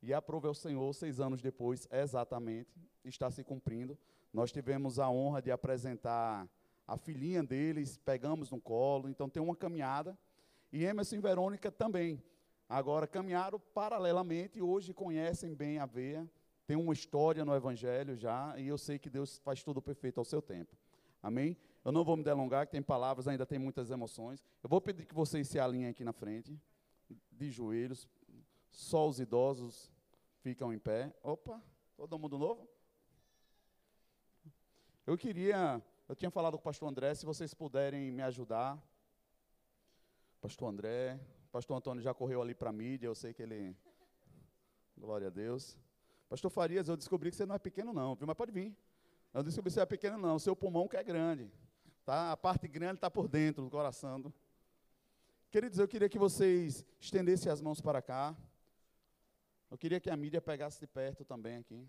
[0.00, 2.70] E aprove ao Senhor, seis anos depois, exatamente,
[3.04, 3.98] está se cumprindo.
[4.32, 6.48] Nós tivemos a honra de apresentar
[6.86, 10.18] a filhinha deles, pegamos no colo, então tem uma caminhada.
[10.72, 12.22] E Emerson e Verônica também.
[12.68, 16.30] Agora caminharam paralelamente e hoje conhecem bem a veia,
[16.66, 20.24] tem uma história no Evangelho já, e eu sei que Deus faz tudo perfeito ao
[20.24, 20.76] seu tempo.
[21.20, 21.56] Amém?
[21.84, 24.44] Eu não vou me delongar, que tem palavras, ainda tem muitas emoções.
[24.62, 26.56] Eu vou pedir que vocês se alinhem aqui na frente,
[27.32, 28.08] de joelhos.
[28.70, 29.90] Só os idosos
[30.42, 31.12] ficam em pé.
[31.22, 31.60] Opa,
[31.96, 32.68] todo mundo novo?
[35.04, 38.80] Eu queria, eu tinha falado com o pastor André, se vocês puderem me ajudar.
[40.40, 41.20] Pastor André,
[41.52, 43.76] pastor Antônio já correu ali para a mídia, eu sei que ele.
[44.96, 45.78] Glória a Deus.
[46.28, 48.26] Pastor Farias, eu descobri que você não é pequeno, não, viu?
[48.26, 48.76] Mas pode vir.
[49.34, 50.36] Eu descobri que você é pequeno, não.
[50.36, 51.50] O seu pulmão que é grande.
[52.04, 52.32] Tá?
[52.32, 54.32] A parte grande está por dentro do coração.
[55.50, 58.36] Queridos, eu queria que vocês estendessem as mãos para cá.
[59.70, 61.88] Eu queria que a mídia pegasse de perto também aqui.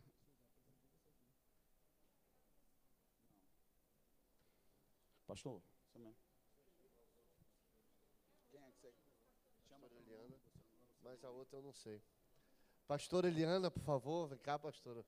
[5.28, 6.16] Pastor, você mesmo.
[8.52, 8.94] Quem é que você
[9.68, 10.36] chama de Eliana?
[11.22, 12.02] Mas a outra eu não sei.
[12.88, 15.06] Pastora Eliana, por favor, vem cá, pastora.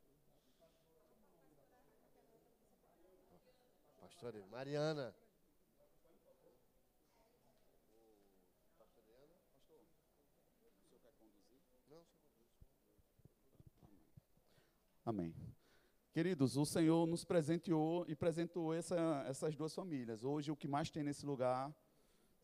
[4.00, 5.16] Pastora Mariana.
[15.04, 15.34] Amém.
[16.12, 20.24] Queridos, o Senhor nos presenteou e presenteou essa, essas duas famílias.
[20.24, 21.76] Hoje, o que mais tem nesse lugar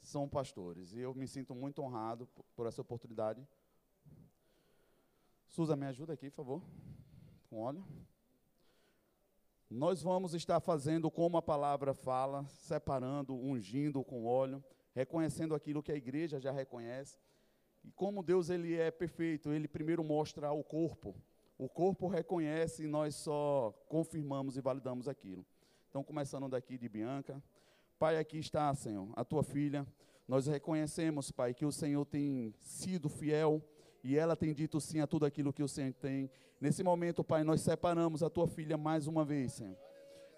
[0.01, 0.93] são pastores.
[0.93, 3.47] E eu me sinto muito honrado por, por essa oportunidade.
[5.49, 6.61] Suza, me ajuda aqui, por favor.
[7.49, 7.83] Com óleo.
[9.67, 15.91] Nós vamos estar fazendo como a palavra fala, separando, ungindo com óleo, reconhecendo aquilo que
[15.91, 17.17] a igreja já reconhece.
[17.83, 21.15] E como Deus ele é perfeito, ele primeiro mostra o corpo.
[21.57, 25.45] O corpo reconhece e nós só confirmamos e validamos aquilo.
[25.89, 27.41] Então, começando daqui de Bianca.
[27.97, 29.85] Pai, aqui está, Senhor, a tua filha.
[30.27, 33.63] Nós reconhecemos, Pai, que o Senhor tem sido fiel
[34.03, 36.29] e ela tem dito sim a tudo aquilo que o Senhor tem.
[36.59, 39.77] Nesse momento, Pai, nós separamos a tua filha mais uma vez, Senhor.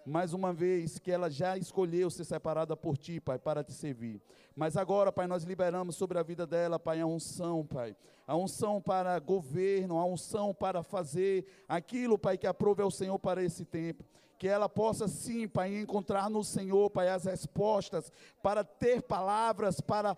[0.05, 4.19] Mais uma vez que ela já escolheu ser separada por ti, Pai, para te servir.
[4.55, 7.95] Mas agora, Pai, nós liberamos sobre a vida dela, Pai, a unção, Pai.
[8.25, 13.43] A unção para governo, a unção para fazer aquilo, Pai, que aprove ao Senhor para
[13.43, 14.03] esse tempo
[14.41, 20.17] que ela possa sim, Pai, encontrar no Senhor, Pai, as respostas, para ter palavras, para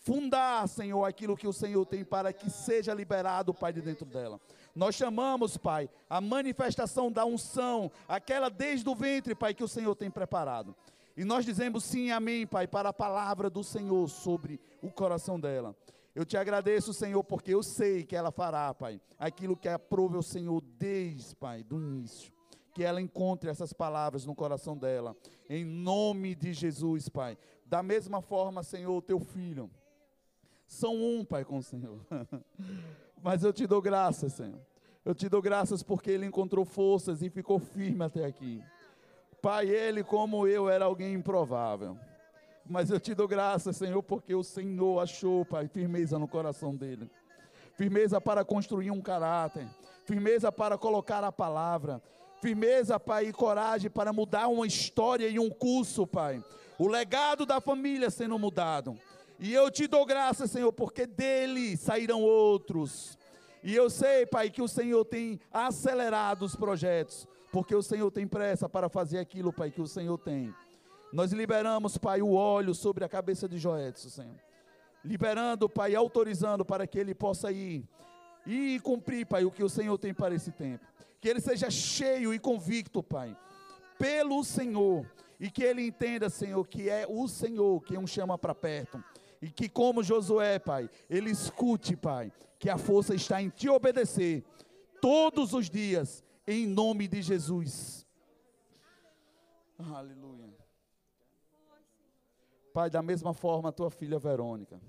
[0.00, 4.40] fundar, Senhor, aquilo que o Senhor tem para que seja liberado, Pai, de dentro dela.
[4.74, 9.94] Nós chamamos, Pai, a manifestação da unção, aquela desde o ventre, Pai, que o Senhor
[9.94, 10.74] tem preparado.
[11.16, 15.76] E nós dizemos sim, amém, Pai, para a palavra do Senhor sobre o coração dela.
[16.14, 20.22] Eu te agradeço, Senhor, porque eu sei que ela fará, Pai, aquilo que aprove o
[20.22, 22.32] Senhor desde, Pai, do início.
[22.72, 25.14] Que ela encontre essas palavras no coração dela,
[25.48, 27.36] em nome de Jesus, Pai.
[27.66, 29.70] Da mesma forma, Senhor, teu filho
[30.70, 31.98] são um, Pai, com o Senhor.
[33.20, 34.60] Mas eu te dou graças, Senhor.
[35.04, 38.62] Eu te dou graças porque ele encontrou forças e ficou firme até aqui.
[39.42, 41.98] Pai, ele, como eu, era alguém improvável.
[42.64, 47.10] Mas eu te dou graças, Senhor, porque o Senhor achou, Pai, firmeza no coração dele.
[47.74, 49.66] Firmeza para construir um caráter.
[50.04, 52.00] Firmeza para colocar a palavra.
[52.40, 56.40] Firmeza, Pai, e coragem para mudar uma história e um curso, Pai.
[56.78, 58.96] O legado da família sendo mudado.
[59.40, 63.18] E eu te dou graça, Senhor, porque dele sairão outros.
[63.64, 68.28] E eu sei, Pai, que o Senhor tem acelerado os projetos, porque o Senhor tem
[68.28, 70.54] pressa para fazer aquilo, Pai, que o Senhor tem.
[71.10, 74.36] Nós liberamos, Pai, o óleo sobre a cabeça de Joedson, Senhor.
[75.02, 77.88] Liberando, Pai, autorizando para que ele possa ir
[78.46, 80.84] e cumprir, Pai, o que o Senhor tem para esse tempo.
[81.18, 83.34] Que ele seja cheio e convicto, Pai,
[83.98, 85.10] pelo Senhor.
[85.38, 89.02] E que ele entenda, Senhor, que é o Senhor quem o chama para perto
[89.40, 94.44] e que, como Josué, Pai, ele escute, Pai, que a força está em te obedecer
[95.00, 98.06] todos os dias, em nome de Jesus.
[99.78, 100.54] Aleluia.
[102.72, 104.80] Pai, da mesma forma, a tua filha Verônica.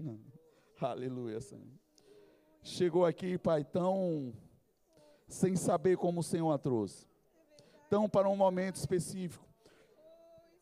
[0.80, 1.68] Aleluia, Senhor.
[2.62, 4.32] Chegou aqui, Pai, tão
[5.28, 7.06] sem saber como o Senhor a trouxe.
[7.86, 9.49] Então, para um momento específico,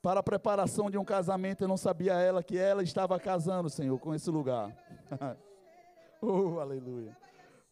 [0.00, 3.98] para a preparação de um casamento, eu não sabia ela que ela estava casando, Senhor,
[3.98, 4.72] com esse lugar.
[6.22, 7.16] oh, aleluia.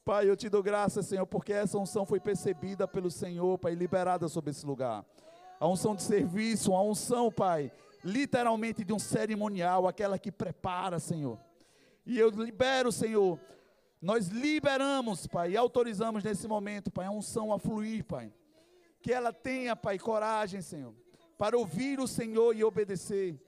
[0.05, 4.29] Pai, eu te dou graças, Senhor, porque essa unção foi percebida pelo Senhor, Pai, liberada
[4.29, 5.05] sobre esse lugar.
[5.59, 7.73] A unção de serviço, a unção, Pai,
[8.05, 11.39] literalmente de um cerimonial, aquela que prepara, Senhor.
[12.05, 13.39] E eu libero, Senhor,
[14.01, 18.33] nós liberamos, Pai, e autorizamos nesse momento, Pai, a unção a fluir, Pai.
[19.01, 20.95] Que ela tenha, Pai, coragem, Senhor,
[21.39, 23.39] para ouvir o Senhor e obedecer.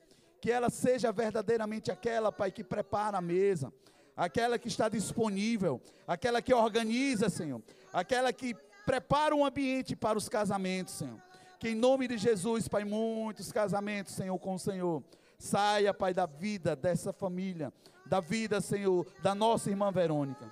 [0.41, 3.73] Que ela seja verdadeiramente aquela, Pai, que prepara a mesa,
[4.17, 8.55] aquela que está disponível, aquela que organiza, Senhor, aquela que
[8.87, 11.21] prepara um ambiente para os casamentos, Senhor.
[11.59, 15.03] Que em nome de Jesus, Pai, muitos casamentos, Senhor, com o Senhor.
[15.39, 17.73] Saia, Pai, da vida dessa família,
[18.07, 20.51] da vida, Senhor, da nossa irmã Verônica.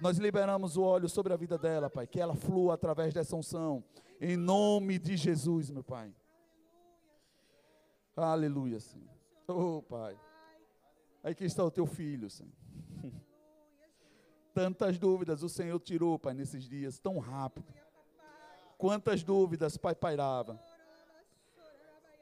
[0.00, 3.82] Nós liberamos o óleo sobre a vida dela, Pai, que ela flua através dessa unção.
[4.20, 6.12] Em nome de Jesus, meu Pai.
[8.20, 9.08] Aleluia, Senhor.
[9.46, 10.18] Oh, Pai.
[11.22, 12.52] Aí que está o teu filho, Senhor.
[14.52, 17.72] Tantas dúvidas o Senhor tirou, Pai, nesses dias, tão rápido.
[18.76, 20.60] Quantas dúvidas, Pai, pairava.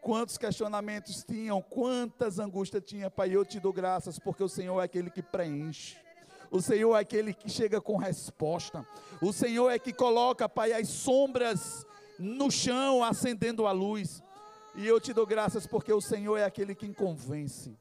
[0.03, 3.35] Quantos questionamentos tinham, quantas angústias tinha, Pai.
[3.35, 5.97] Eu te dou graças, porque o Senhor é aquele que preenche.
[6.51, 8.87] O Senhor é aquele que chega com resposta.
[9.21, 11.87] O Senhor é que coloca, Pai, as sombras
[12.19, 14.23] no chão, acendendo a luz.
[14.77, 17.77] E eu te dou graças porque o Senhor é aquele que convence.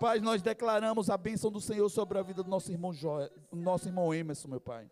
[0.00, 3.10] Pai, nós declaramos a bênção do Senhor sobre a vida do nosso irmão, jo...
[3.52, 4.90] nosso irmão Emerson, meu Pai.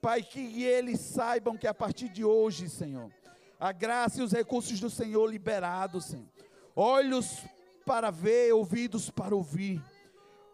[0.00, 3.10] Pai, que eles saibam que a partir de hoje, Senhor,
[3.58, 6.28] a graça e os recursos do Senhor liberados, Senhor.
[6.76, 7.42] Olhos
[7.84, 9.82] para ver, ouvidos para ouvir.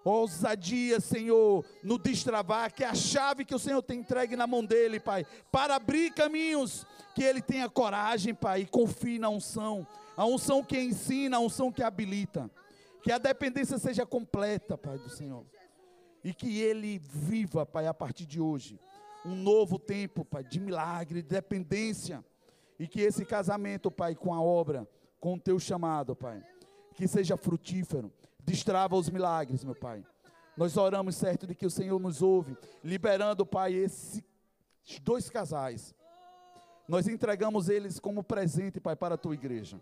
[0.04, 4.64] Ousadia, Senhor, no destravar, que é a chave que o Senhor tem entregue na mão
[4.64, 9.86] dele, Pai, para abrir caminhos, que ele tenha coragem, Pai, e confie na unção,
[10.16, 12.50] a unção que ensina, a unção que habilita,
[13.02, 15.44] que a dependência seja completa, Pai do Senhor,
[16.24, 18.78] e que ele viva, Pai, a partir de hoje,
[19.24, 22.24] um novo tempo, Pai, de milagre, de dependência.
[22.78, 24.88] E que esse casamento, Pai, com a obra,
[25.20, 26.42] com o teu chamado, Pai,
[26.94, 28.12] que seja frutífero,
[28.42, 30.04] destrava os milagres, meu Pai.
[30.56, 34.22] Nós oramos certo de que o Senhor nos ouve, liberando, Pai, esses
[35.02, 35.94] dois casais.
[36.86, 39.80] Nós entregamos eles como presente, Pai, para a tua igreja.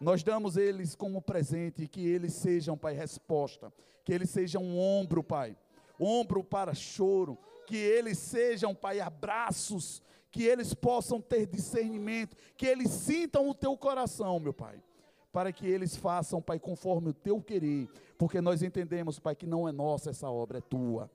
[0.00, 3.72] Nós damos eles como presente que eles sejam, Pai, resposta.
[4.04, 5.56] Que eles sejam um ombro, Pai.
[5.98, 12.90] Ombro para choro, que eles sejam, Pai, abraços, que eles possam ter discernimento, que eles
[12.90, 14.82] sintam o teu coração, meu Pai,
[15.32, 17.88] para que eles façam, Pai, conforme o teu querer,
[18.18, 21.10] porque nós entendemos, Pai, que não é nossa essa obra, é tua,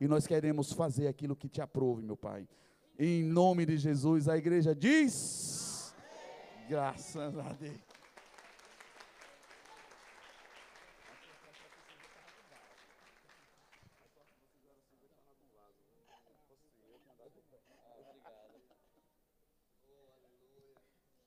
[0.00, 2.48] e nós queremos fazer aquilo que te aprove, meu Pai.
[2.98, 5.94] Em nome de Jesus, a igreja diz:
[6.68, 7.90] graças a Deus.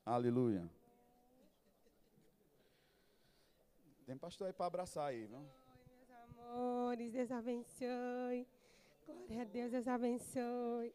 [0.05, 0.82] Aleluia.
[4.05, 5.39] Tem pastor aí para abraçar aí, viu?
[5.39, 8.45] Meus amores, Deus abençoe.
[9.07, 10.93] Glória a Deus, Deus abençoe.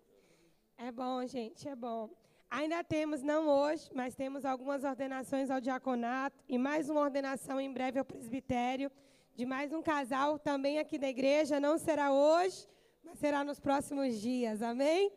[0.76, 2.10] É bom, gente, é bom.
[2.50, 7.72] Ainda temos, não hoje, mas temos algumas ordenações ao diaconato e mais uma ordenação em
[7.72, 8.90] breve ao presbitério
[9.34, 11.58] de mais um casal também aqui da igreja.
[11.58, 12.68] Não será hoje,
[13.02, 14.60] mas será nos próximos dias.
[14.60, 15.10] Amém?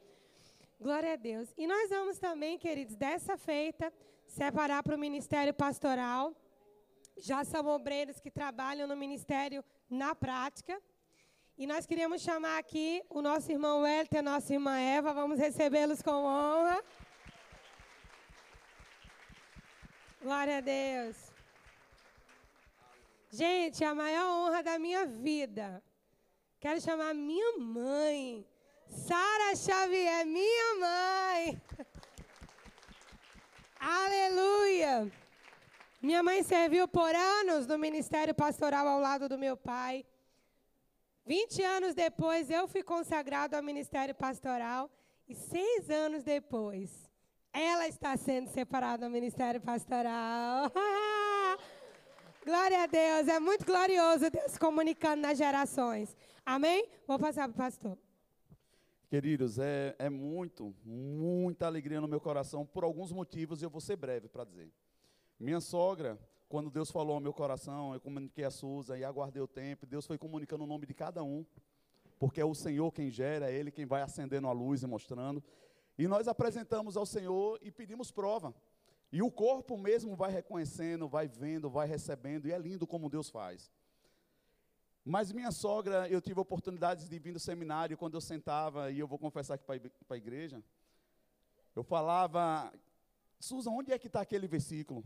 [0.80, 1.54] Glória a Deus.
[1.58, 3.92] E nós vamos também, queridos, dessa feita,
[4.26, 6.34] separar para o ministério pastoral.
[7.22, 10.82] Já são obreiros que trabalham no ministério na prática.
[11.56, 15.14] E nós queríamos chamar aqui o nosso irmão Wellington e a nossa irmã Eva.
[15.14, 16.84] Vamos recebê-los com honra.
[20.20, 21.32] Glória a Deus.
[23.30, 25.84] Gente, a maior honra da minha vida.
[26.60, 28.44] Quero chamar minha mãe.
[28.90, 31.62] Sara Xavier, minha mãe.
[33.80, 35.12] Aleluia.
[36.02, 40.04] Minha mãe serviu por anos no ministério pastoral ao lado do meu pai.
[41.28, 44.90] 20 anos depois, eu fui consagrado ao ministério pastoral.
[45.30, 47.08] E seis anos depois,
[47.54, 50.72] ela está sendo separada do ministério pastoral.
[52.44, 53.28] Glória a Deus.
[53.28, 56.18] É muito glorioso Deus comunicando nas gerações.
[56.44, 56.90] Amém?
[57.06, 57.98] Vou passar para o pastor.
[59.08, 63.82] Queridos, é, é muito, muita alegria no meu coração por alguns motivos e eu vou
[63.82, 64.72] ser breve para dizer.
[65.42, 69.48] Minha sogra, quando Deus falou ao meu coração, eu comuniquei a Suza e aguardei o
[69.48, 71.44] tempo, Deus foi comunicando o nome de cada um
[72.20, 75.44] porque é o Senhor quem gera, é Ele quem vai acendendo a luz e mostrando.
[75.98, 78.54] E nós apresentamos ao Senhor e pedimos prova.
[79.12, 83.28] E o corpo mesmo vai reconhecendo, vai vendo, vai recebendo, e é lindo como Deus
[83.28, 83.72] faz.
[85.04, 89.08] Mas minha sogra, eu tive oportunidades de vir no seminário, quando eu sentava, e eu
[89.08, 90.64] vou confessar aqui para a igreja,
[91.76, 92.72] eu falava,
[93.40, 95.04] Susan, onde é que está aquele versículo?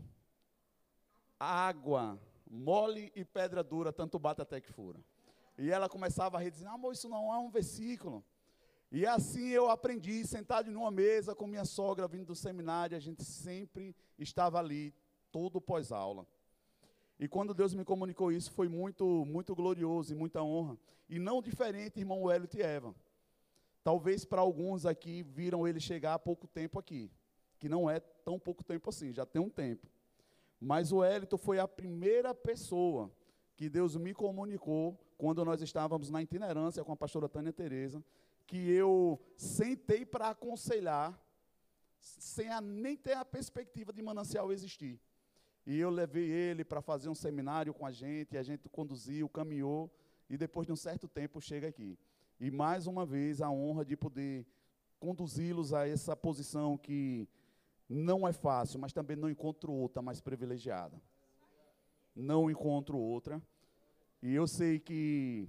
[1.38, 2.18] Água,
[2.50, 4.98] mole e pedra dura, tanto bate até que fura.
[5.58, 8.24] E ela começava a rir, dizendo, amor, isso não é um versículo.
[8.90, 13.24] E assim eu aprendi, sentado numa mesa com minha sogra, vindo do seminário, a gente
[13.24, 14.94] sempre estava ali,
[15.32, 16.26] todo pós-aula.
[17.18, 20.78] E quando Deus me comunicou isso, foi muito, muito glorioso e muita honra.
[21.08, 22.94] E não diferente, irmão Hélio e Eva.
[23.82, 27.10] Talvez para alguns aqui viram ele chegar há pouco tempo aqui,
[27.58, 29.86] que não é tão pouco tempo assim, já tem um tempo.
[30.60, 33.10] Mas o Hélito foi a primeira pessoa
[33.56, 38.04] que Deus me comunicou quando nós estávamos na itinerância com a pastora Tânia Tereza,
[38.46, 41.18] que eu sentei para aconselhar,
[41.98, 45.00] sem a, nem ter a perspectiva de manancial existir.
[45.66, 49.90] E eu levei ele para fazer um seminário com a gente, a gente conduziu, caminhou,
[50.28, 51.98] e depois de um certo tempo chega aqui.
[52.38, 54.46] E mais uma vez a honra de poder
[55.00, 57.28] conduzi-los a essa posição que
[57.88, 61.00] não é fácil, mas também não encontro outra mais privilegiada.
[62.14, 63.40] Não encontro outra.
[64.22, 65.48] E eu sei que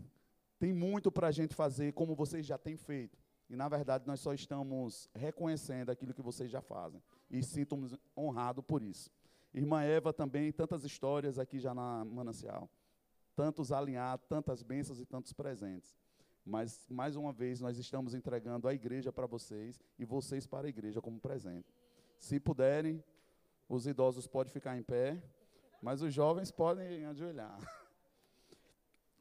[0.60, 3.18] tem muito para a gente fazer, como vocês já têm feito.
[3.50, 7.02] E, na verdade, nós só estamos reconhecendo aquilo que vocês já fazem.
[7.30, 9.10] E sinto-me honrado por isso.
[9.54, 12.70] Irmã Eva também, tantas histórias aqui já na Manancial.
[13.36, 15.96] Tantos alinhados, tantas bênçãos e tantos presentes.
[16.46, 20.70] Mas, mais uma vez, nós estamos entregando a igreja para vocês e vocês para a
[20.70, 21.74] igreja como presente.
[22.18, 23.04] Se puderem,
[23.70, 25.22] os idosos podem ficar em pé,
[25.82, 27.60] mas os jovens podem ajoelhar.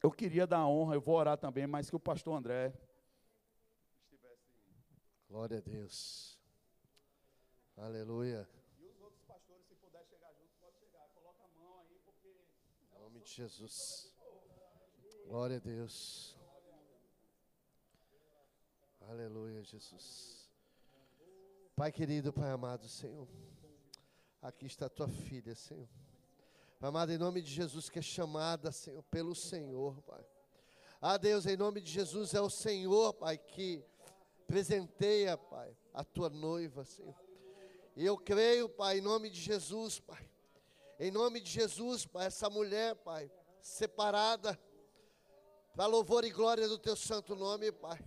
[0.03, 2.73] Eu queria dar honra, eu vou orar também, mas que o pastor André
[3.99, 4.55] estivesse.
[5.29, 6.39] Glória a Deus.
[7.77, 8.49] Aleluia.
[13.27, 14.13] de Jesus.
[15.27, 16.37] Glória a Deus.
[19.01, 20.36] Aleluia, Jesus.
[21.77, 23.29] Pai querido, Pai amado, Senhor.
[24.41, 25.87] Aqui está a tua filha, Senhor.
[26.81, 30.25] Pai amado, em nome de Jesus, que é chamada, Senhor, pelo Senhor, Pai.
[31.03, 33.85] Ah, Deus, em nome de Jesus, é o Senhor, Pai, que
[34.47, 37.15] presenteia, Pai, a tua noiva, Senhor.
[37.95, 40.27] E eu creio, Pai, em nome de Jesus, Pai,
[40.99, 44.59] em nome de Jesus, Pai, essa mulher, Pai, separada,
[45.75, 48.03] para louvor e glória do Teu santo nome, Pai.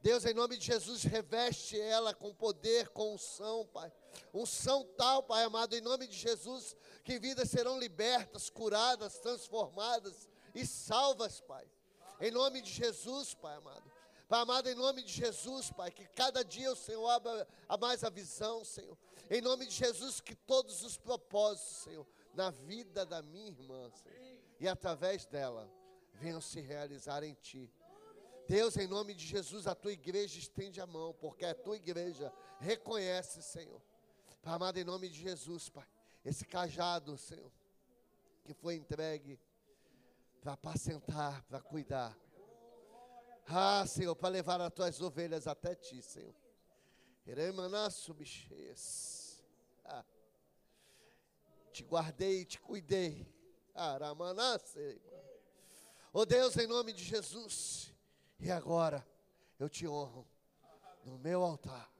[0.00, 3.92] Deus, em nome de Jesus, reveste ela com poder, com unção, Pai.
[4.32, 10.64] Unção tal, Pai amado, em nome de Jesus, que vidas serão libertas, curadas, transformadas e
[10.64, 11.68] salvas, Pai.
[12.20, 13.90] Em nome de Jesus, Pai amado.
[14.28, 18.04] Pai amado, em nome de Jesus, Pai, que cada dia o Senhor abra a mais
[18.04, 18.96] a visão, Senhor.
[19.30, 24.38] Em nome de Jesus, que todos os propósitos, Senhor, na vida da minha irmã, Senhor,
[24.60, 25.68] e através dela
[26.12, 27.72] venham se realizar em Ti.
[28.48, 32.32] Deus, em nome de Jesus, a tua igreja estende a mão, porque a tua igreja
[32.58, 33.80] reconhece, Senhor.
[34.42, 35.86] Pai amado, em nome de Jesus, Pai,
[36.24, 37.52] esse cajado, Senhor,
[38.44, 39.38] que foi entregue
[40.40, 42.18] para apacentar, para cuidar.
[43.46, 46.34] Ah, Senhor, para levar as tuas ovelhas até ti, Senhor.
[49.84, 50.04] Ah
[51.78, 53.32] te guardei e te cuidei.
[56.12, 57.94] Oh Deus, em nome de Jesus.
[58.38, 59.06] E agora
[59.58, 60.26] eu te honro
[61.04, 61.92] no meu altar.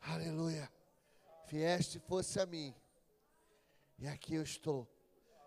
[0.00, 0.70] Aleluia.
[1.48, 2.74] Vieste fosse a mim.
[3.98, 4.88] E aqui eu estou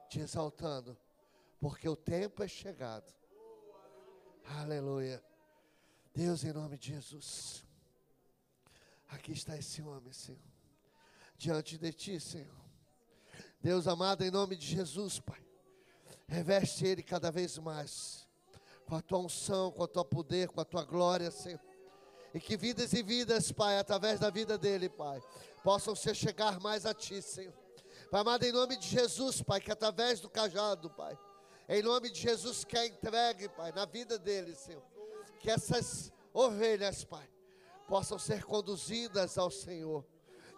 [0.10, 0.98] te exaltando,
[1.60, 3.12] porque o tempo é chegado.
[4.44, 5.24] Aleluia.
[6.14, 7.66] Deus, em nome de Jesus.
[9.10, 10.42] Aqui está esse homem, Senhor.
[11.38, 12.64] Diante de ti, Senhor.
[13.60, 15.42] Deus amado, em nome de Jesus, Pai,
[16.28, 18.28] reveste Ele cada vez mais,
[18.88, 21.60] com a tua unção, com a tua poder, com a tua glória, Senhor.
[22.34, 25.22] E que vidas e vidas, Pai, através da vida dele, Pai,
[25.64, 27.54] possam se chegar mais a Ti, Senhor.
[28.10, 31.18] Pai amado, em nome de Jesus, Pai, que através do cajado, Pai,
[31.70, 34.84] em nome de Jesus, que é entregue, Pai, na vida dele, Senhor.
[35.40, 37.30] Que essas ovelhas, Pai,
[37.88, 40.06] possam ser conduzidas ao Senhor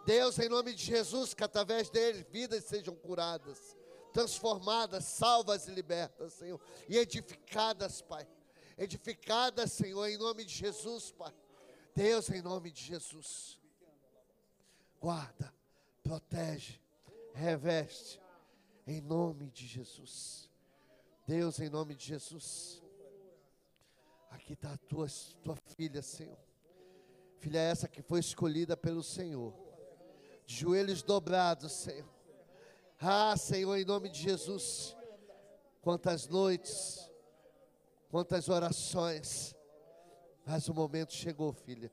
[0.05, 3.75] Deus, em nome de Jesus, que através dele vidas sejam curadas,
[4.15, 6.57] transformadas, salvas e libertas, Senhor,
[6.87, 8.25] e edificadas, Pai.
[8.77, 11.33] Edificadas, Senhor, em nome de Jesus, Pai.
[11.93, 13.59] Deus, em nome de Jesus.
[15.01, 15.53] Guarda,
[16.01, 16.79] protege,
[17.33, 18.21] reveste,
[18.87, 20.49] em nome de Jesus.
[21.27, 22.81] Deus, em nome de Jesus.
[24.31, 25.07] Aqui está a tua,
[25.43, 26.39] tua filha, Senhor.
[27.39, 29.53] Filha essa que foi escolhida pelo Senhor.
[30.45, 32.14] De joelhos dobrados, Senhor.
[32.99, 34.95] Ah, Senhor, em nome de Jesus.
[35.81, 37.11] Quantas noites,
[38.09, 39.55] quantas orações.
[40.45, 41.91] Mas o momento chegou, filha.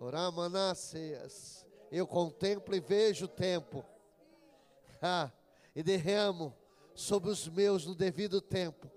[0.00, 1.66] Oramanaceias.
[1.90, 3.84] Eu contemplo e vejo o tempo.
[5.00, 5.30] Ah,
[5.74, 6.54] e derramo
[6.94, 8.90] sobre os meus no devido tempo.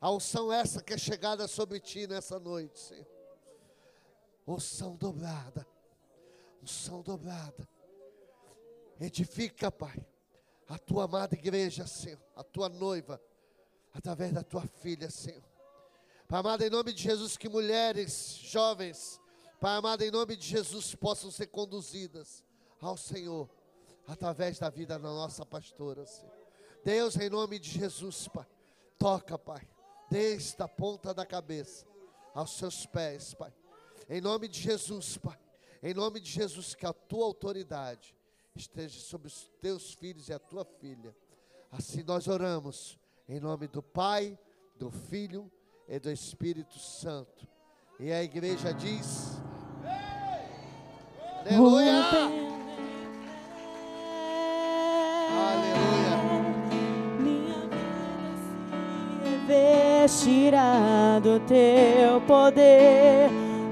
[0.00, 3.06] A unção essa que é chegada sobre ti nessa noite, Senhor.
[4.46, 5.66] Unção dobrada.
[6.62, 7.68] Unção dobrada.
[8.98, 10.04] Edifica, Pai,
[10.70, 13.20] a tua amada igreja, Senhor, a tua noiva,
[13.92, 15.42] através da tua filha, Senhor.
[16.28, 19.20] Pai amado, em nome de Jesus, que mulheres, jovens,
[19.60, 22.44] Pai amado, em nome de Jesus, possam ser conduzidas
[22.80, 23.50] ao Senhor,
[24.06, 26.32] através da vida da nossa pastora, Senhor.
[26.84, 28.46] Deus, em nome de Jesus, Pai,
[28.96, 29.68] toca, Pai,
[30.08, 31.84] desde a ponta da cabeça
[32.32, 33.52] aos seus pés, Pai.
[34.08, 35.38] Em nome de Jesus, Pai.
[35.82, 38.14] Em nome de Jesus, que a tua autoridade
[38.54, 41.14] esteja sobre os teus filhos e a tua filha.
[41.70, 42.98] Assim nós oramos,
[43.28, 44.38] em nome do Pai,
[44.76, 45.50] do Filho
[45.88, 47.46] e do Espírito Santo.
[47.98, 49.40] E a igreja diz:
[51.40, 52.02] Aleluia!
[55.48, 56.16] Aleluia!
[57.20, 57.68] Minha
[59.22, 60.50] vida se
[61.22, 63.30] do teu poder,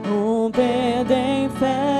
[0.09, 1.97] rompendo em fé.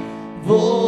[0.44, 0.79] Vou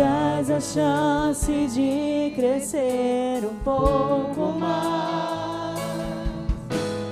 [0.00, 5.78] das a chance de crescer um pouco mais.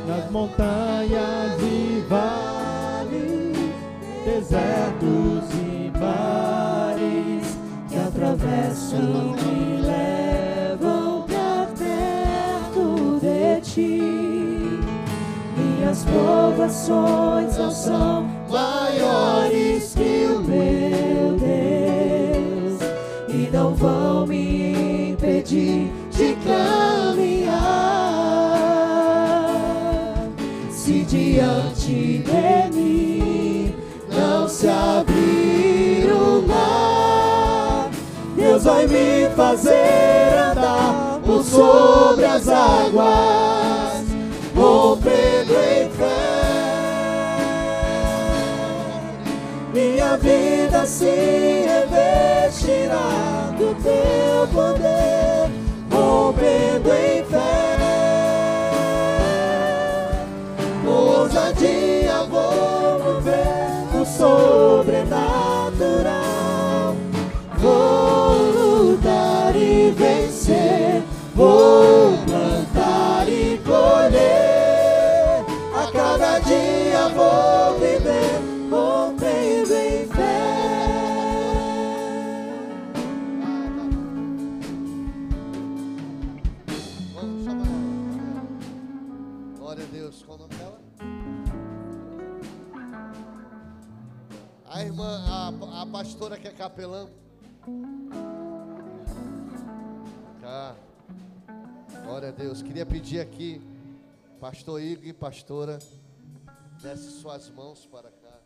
[0.07, 3.59] nas montanhas e vales,
[4.25, 7.59] desertos e mares
[7.91, 14.81] que atravessam e levam pra perto de ti.
[15.59, 21.28] Minhas provações não são maiores que o meu e
[23.59, 27.59] não vão me impedir de caminhar.
[30.71, 33.75] Se diante de mim
[34.09, 37.91] não se abrir o mar,
[38.37, 44.05] Deus vai me fazer andar por sobre as águas,
[44.55, 46.39] rompendo em fé.
[49.75, 53.28] Minha vida se revestirá
[53.89, 55.49] teu poder,
[55.91, 57.79] rompendo em fé.
[60.87, 66.95] Ousadia vou mover o sobrenatural.
[67.59, 71.03] Vou lutar e vencer.
[71.35, 74.48] Vou plantar e colher.
[95.89, 97.09] Pastora que é capelã.
[100.41, 100.77] Cá.
[102.05, 102.63] Glória a Deus.
[102.63, 103.61] Queria pedir aqui,
[104.41, 105.79] pastor Igor e pastora,
[106.83, 108.39] desce suas mãos para cá,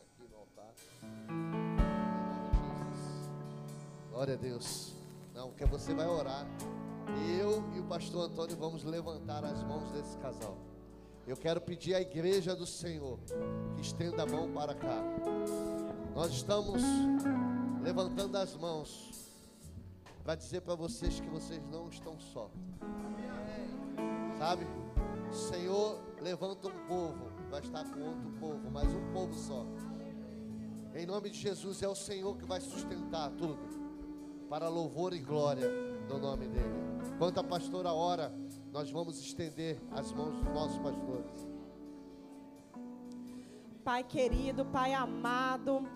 [0.00, 0.74] aqui no altar.
[4.10, 4.92] Glória a Deus.
[5.34, 6.46] Não, que você vai orar.
[7.38, 10.56] Eu e o pastor Antônio vamos levantar as mãos desse casal.
[11.26, 13.18] Eu quero pedir à igreja do Senhor
[13.76, 15.02] que estenda a mão para cá.
[16.18, 16.82] Nós estamos
[17.80, 19.30] levantando as mãos
[20.24, 22.50] para dizer para vocês que vocês não estão só.
[24.36, 24.66] Sabe?
[25.30, 29.64] Senhor levanta um povo, vai estar com outro povo, mas um povo só.
[30.92, 33.60] Em nome de Jesus, é o Senhor que vai sustentar tudo,
[34.50, 35.70] para louvor e glória
[36.08, 37.14] do nome dEle.
[37.14, 38.34] Enquanto a pastora ora,
[38.72, 41.48] nós vamos estender as mãos dos nossos pastores.
[43.84, 45.88] Pai querido, Pai amado,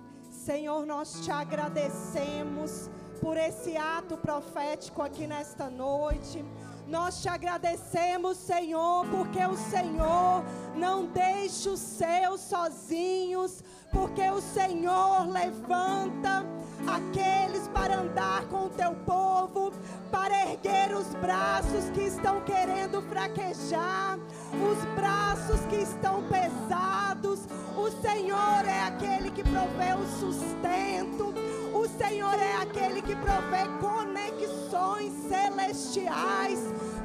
[0.45, 2.90] Senhor, nós te agradecemos
[3.20, 6.45] por esse ato profético aqui nesta noite.
[6.88, 10.43] Nós te agradecemos, Senhor, porque o Senhor
[10.74, 13.62] não deixa os seus sozinhos,
[13.93, 16.45] porque o Senhor levanta
[16.88, 19.72] aqueles para andar com o teu povo,
[20.11, 24.18] para erguer os braços que estão querendo fraquejar,
[24.61, 27.41] os braços que estão pesados.
[27.77, 31.35] O Senhor é aquele que provê o sustento.
[31.73, 36.61] O Senhor é aquele que provê conexões celestiais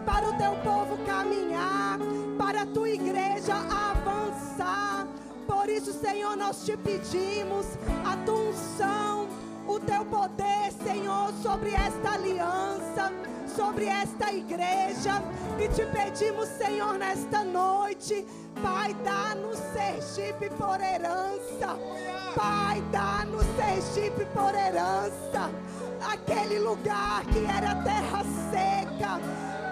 [0.06, 2.00] para o teu povo caminhar,
[2.38, 5.08] para a tua igreja avançar.
[5.48, 7.66] Por isso, Senhor, nós te pedimos
[8.06, 9.28] a tua unção,
[9.68, 13.12] o teu poder, Senhor, sobre esta aliança,
[13.58, 15.22] sobre esta igreja.
[15.60, 18.26] E te pedimos, Senhor, nesta noite,
[18.62, 21.76] Pai, dá-nos Sergipe por herança.
[22.36, 25.50] Pai, dá-nos Sergipe por herança.
[26.14, 29.20] Aquele lugar que era terra seca,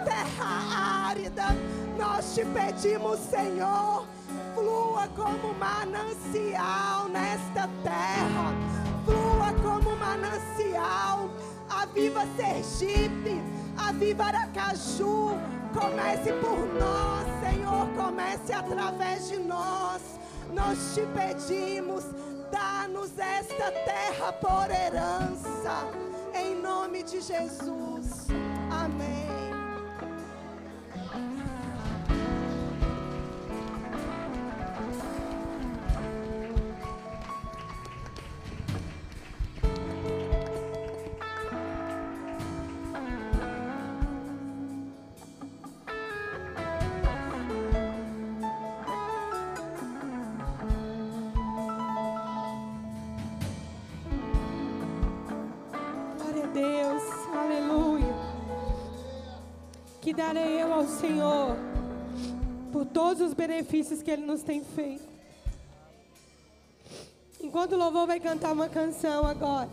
[0.03, 1.55] terra árida.
[1.97, 4.05] Nós te pedimos, Senhor,
[4.55, 8.53] flua como manancial nesta terra.
[9.05, 11.29] Flua como manancial.
[11.69, 13.41] Aviva Sergipe,
[13.77, 15.37] aviva Aracaju.
[15.73, 17.87] Comece por nós, Senhor.
[17.95, 20.01] Comece através de nós.
[20.53, 22.05] Nós te pedimos,
[22.51, 25.89] dá-nos esta terra por herança.
[26.33, 28.27] Em nome de Jesus.
[60.25, 61.55] Darei eu ao Senhor
[62.71, 65.07] por todos os benefícios que Ele nos tem feito.
[67.39, 69.69] Enquanto o louvor vai cantar uma canção agora,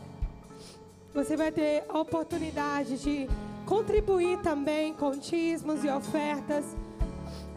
[1.14, 3.26] você vai ter a oportunidade de
[3.64, 6.66] contribuir também com dízimos e ofertas,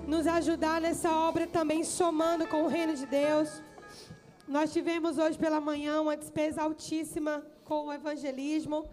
[0.07, 3.61] nos ajudar nessa obra também, somando com o reino de Deus.
[4.47, 8.87] Nós tivemos hoje pela manhã uma despesa altíssima com o evangelismo.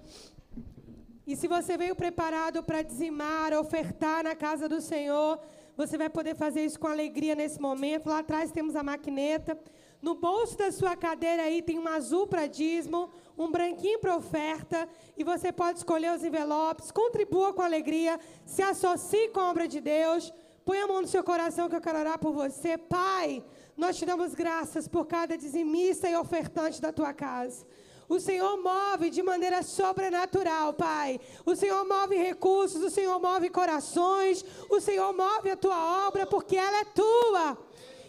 [1.24, 5.38] E se você veio preparado para dizimar, ofertar na casa do Senhor,
[5.76, 8.08] você vai poder fazer isso com alegria nesse momento.
[8.08, 9.56] Lá atrás temos a maquineta.
[10.00, 13.08] No bolso da sua cadeira aí tem um azul para dízimo,
[13.38, 16.90] um branquinho para oferta, e você pode escolher os envelopes.
[16.90, 20.32] Contribua com alegria, se associe com a obra de Deus.
[20.64, 22.76] Põe a mão no seu coração que eu quero orar por você.
[22.76, 23.44] Pai,
[23.76, 27.64] nós te damos graças por cada dizimista e ofertante da tua casa.
[28.12, 31.18] O Senhor move de maneira sobrenatural, Pai.
[31.46, 36.54] O Senhor move recursos, o Senhor move corações, o Senhor move a tua obra, porque
[36.58, 37.56] ela é tua.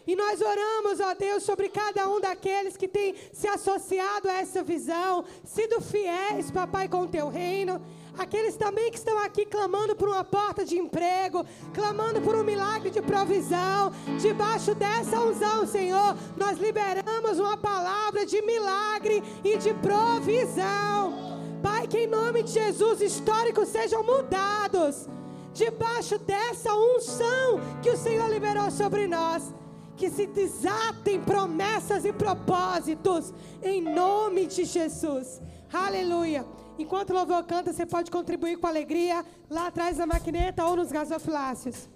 [0.05, 4.61] E nós oramos, ó Deus, sobre cada um daqueles que tem se associado a essa
[4.61, 7.81] visão, sido fiéis, papai, com o teu reino.
[8.17, 12.91] Aqueles também que estão aqui clamando por uma porta de emprego, clamando por um milagre
[12.91, 13.91] de provisão.
[14.21, 21.41] Debaixo dessa unção, Senhor, nós liberamos uma palavra de milagre e de provisão.
[21.61, 25.07] Pai, que em nome de Jesus históricos sejam mudados.
[25.53, 29.51] Debaixo dessa unção que o Senhor liberou sobre nós.
[29.97, 35.41] Que se desatem promessas e propósitos em nome de Jesus.
[35.71, 36.45] Aleluia.
[36.77, 40.91] Enquanto o louvor canta, você pode contribuir com alegria lá atrás da maquineta ou nos
[40.91, 41.87] gasofilácios.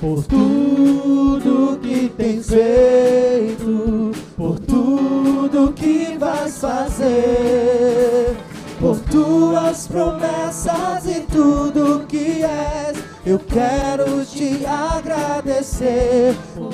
[0.00, 8.36] Por tudo que tens feito, por tudo que vais fazer,
[8.78, 16.73] por tuas promessas e tudo que és, eu quero te agradecer por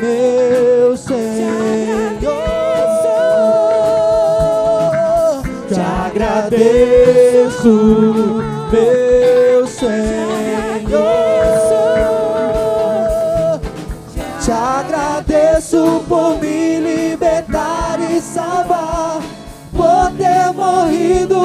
[0.00, 1.20] meu Senhor.
[5.68, 7.68] Te agradeço,
[8.72, 10.00] meu Senhor.
[14.40, 16.60] Te agradeço por me
[18.20, 19.20] salvar,
[19.72, 21.39] por ter morrido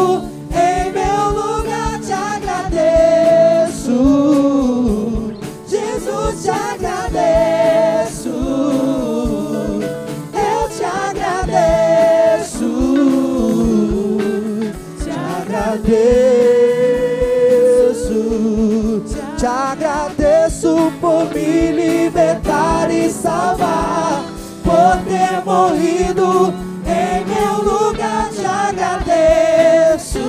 [22.56, 24.24] libertar e salvar,
[24.64, 26.54] por ter morrido
[26.86, 28.30] em meu lugar.
[28.30, 30.20] Te agradeço,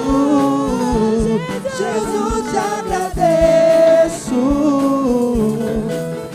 [1.79, 4.35] Jesus, te agradeço.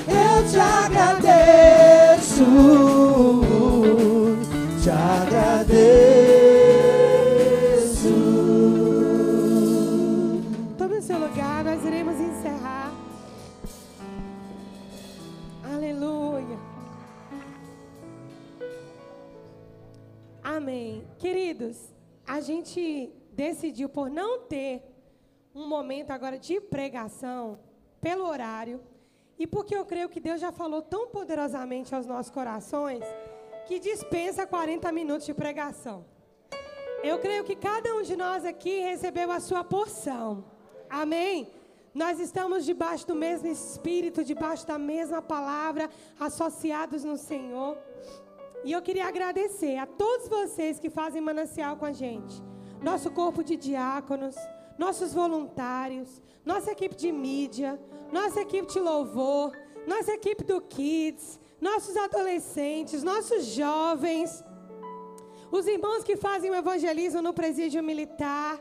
[0.07, 2.45] Eu te agradeço,
[4.81, 6.30] te agradeço.
[21.31, 21.77] Queridos,
[22.27, 24.83] a gente decidiu por não ter
[25.55, 27.57] um momento agora de pregação
[28.01, 28.81] pelo horário
[29.39, 33.05] e porque eu creio que Deus já falou tão poderosamente aos nossos corações
[33.65, 36.03] que dispensa 40 minutos de pregação.
[37.01, 40.43] Eu creio que cada um de nós aqui recebeu a sua porção.
[40.89, 41.49] Amém?
[41.93, 47.77] Nós estamos debaixo do mesmo Espírito, debaixo da mesma palavra, associados no Senhor.
[48.63, 52.41] E eu queria agradecer a todos vocês que fazem manancial com a gente.
[52.81, 54.35] Nosso corpo de diáconos,
[54.77, 57.79] nossos voluntários, nossa equipe de mídia,
[58.11, 59.51] nossa equipe de louvor,
[59.87, 64.43] nossa equipe do Kids, nossos adolescentes, nossos jovens,
[65.51, 68.59] os irmãos que fazem o evangelismo no presídio militar.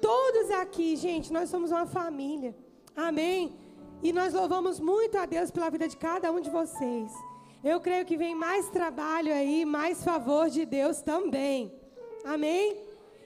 [0.00, 2.54] Todos aqui, gente, nós somos uma família.
[2.94, 3.56] Amém?
[4.02, 7.12] E nós louvamos muito a Deus pela vida de cada um de vocês.
[7.64, 11.72] Eu creio que vem mais trabalho aí, mais favor de Deus também.
[12.24, 12.76] Amém?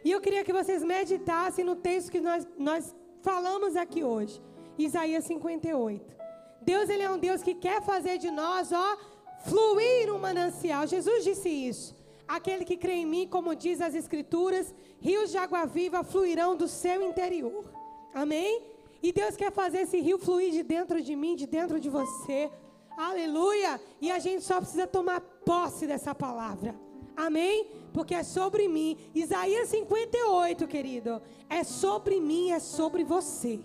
[0.04, 4.42] E eu queria que vocês meditassem no texto que nós, nós falamos aqui hoje.
[4.78, 6.14] Isaías 58.
[6.60, 8.98] Deus, ele é um Deus que quer fazer de nós, ó,
[9.46, 10.86] fluir um manancial.
[10.86, 11.96] Jesus disse isso.
[12.28, 16.68] Aquele que crê em mim, como diz as Escrituras, rios de água viva fluirão do
[16.68, 17.64] seu interior.
[18.12, 18.62] Amém?
[19.02, 22.50] E Deus quer fazer esse rio fluir de dentro de mim, de dentro de você.
[22.96, 23.80] Aleluia!
[24.00, 26.74] E a gente só precisa tomar posse dessa palavra.
[27.14, 27.66] Amém?
[27.92, 28.96] Porque é sobre mim.
[29.14, 31.20] Isaías 58, querido.
[31.48, 33.60] É sobre mim, é sobre você.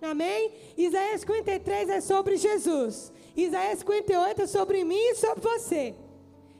[0.00, 0.52] Amém?
[0.76, 3.12] Isaías 53 é sobre Jesus.
[3.36, 5.94] Isaías 58 é sobre mim e sobre você.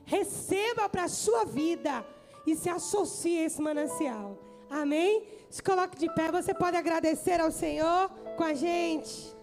[0.05, 2.05] Receba para a sua vida
[2.47, 4.39] e se associe a esse manancial.
[4.69, 5.27] Amém?
[5.49, 6.31] Se coloque de pé.
[6.31, 9.40] Você pode agradecer ao Senhor com a gente.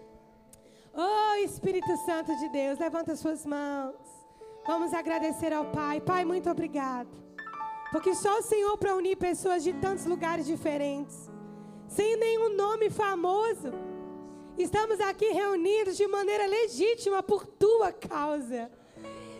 [1.00, 3.94] Oh, Espírito Santo de Deus, levanta suas mãos.
[4.66, 6.00] Vamos agradecer ao Pai.
[6.00, 7.08] Pai, muito obrigado.
[7.92, 11.30] Porque só o Senhor para unir pessoas de tantos lugares diferentes,
[11.86, 13.70] sem nenhum nome famoso.
[14.58, 18.68] Estamos aqui reunidos de maneira legítima por tua causa,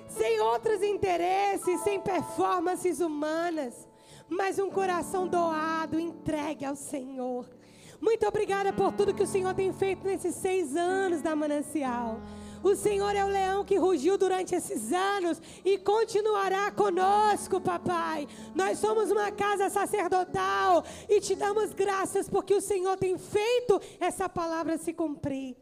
[0.07, 3.89] sem outros interesses, sem performances humanas,
[4.29, 7.58] mas um coração doado, entregue ao Senhor.
[8.01, 12.21] Muito obrigada por tudo que o Senhor tem feito nesses seis anos da Manancial.
[12.63, 18.27] O Senhor é o leão que rugiu durante esses anos e continuará conosco, papai.
[18.55, 24.29] Nós somos uma casa sacerdotal e te damos graças porque o Senhor tem feito essa
[24.29, 25.57] palavra se cumprir.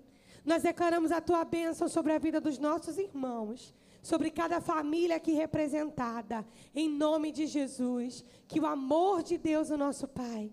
[0.45, 5.32] Nós declaramos a tua bênção sobre a vida dos nossos irmãos, sobre cada família aqui
[5.32, 8.24] representada, em nome de Jesus.
[8.47, 10.53] Que o amor de Deus, o nosso Pai,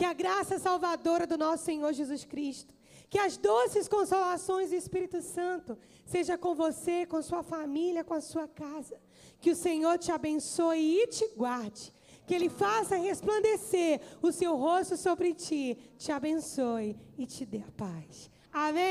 [0.00, 2.74] que a graça salvadora do nosso Senhor Jesus Cristo,
[3.10, 5.76] que as doces consolações do Espírito Santo
[6.06, 8.98] seja com você, com sua família, com a sua casa.
[9.42, 11.92] Que o Senhor te abençoe e te guarde.
[12.26, 17.70] Que Ele faça resplandecer o seu rosto sobre ti, te abençoe e te dê a
[17.76, 18.30] paz.
[18.50, 18.88] Amém.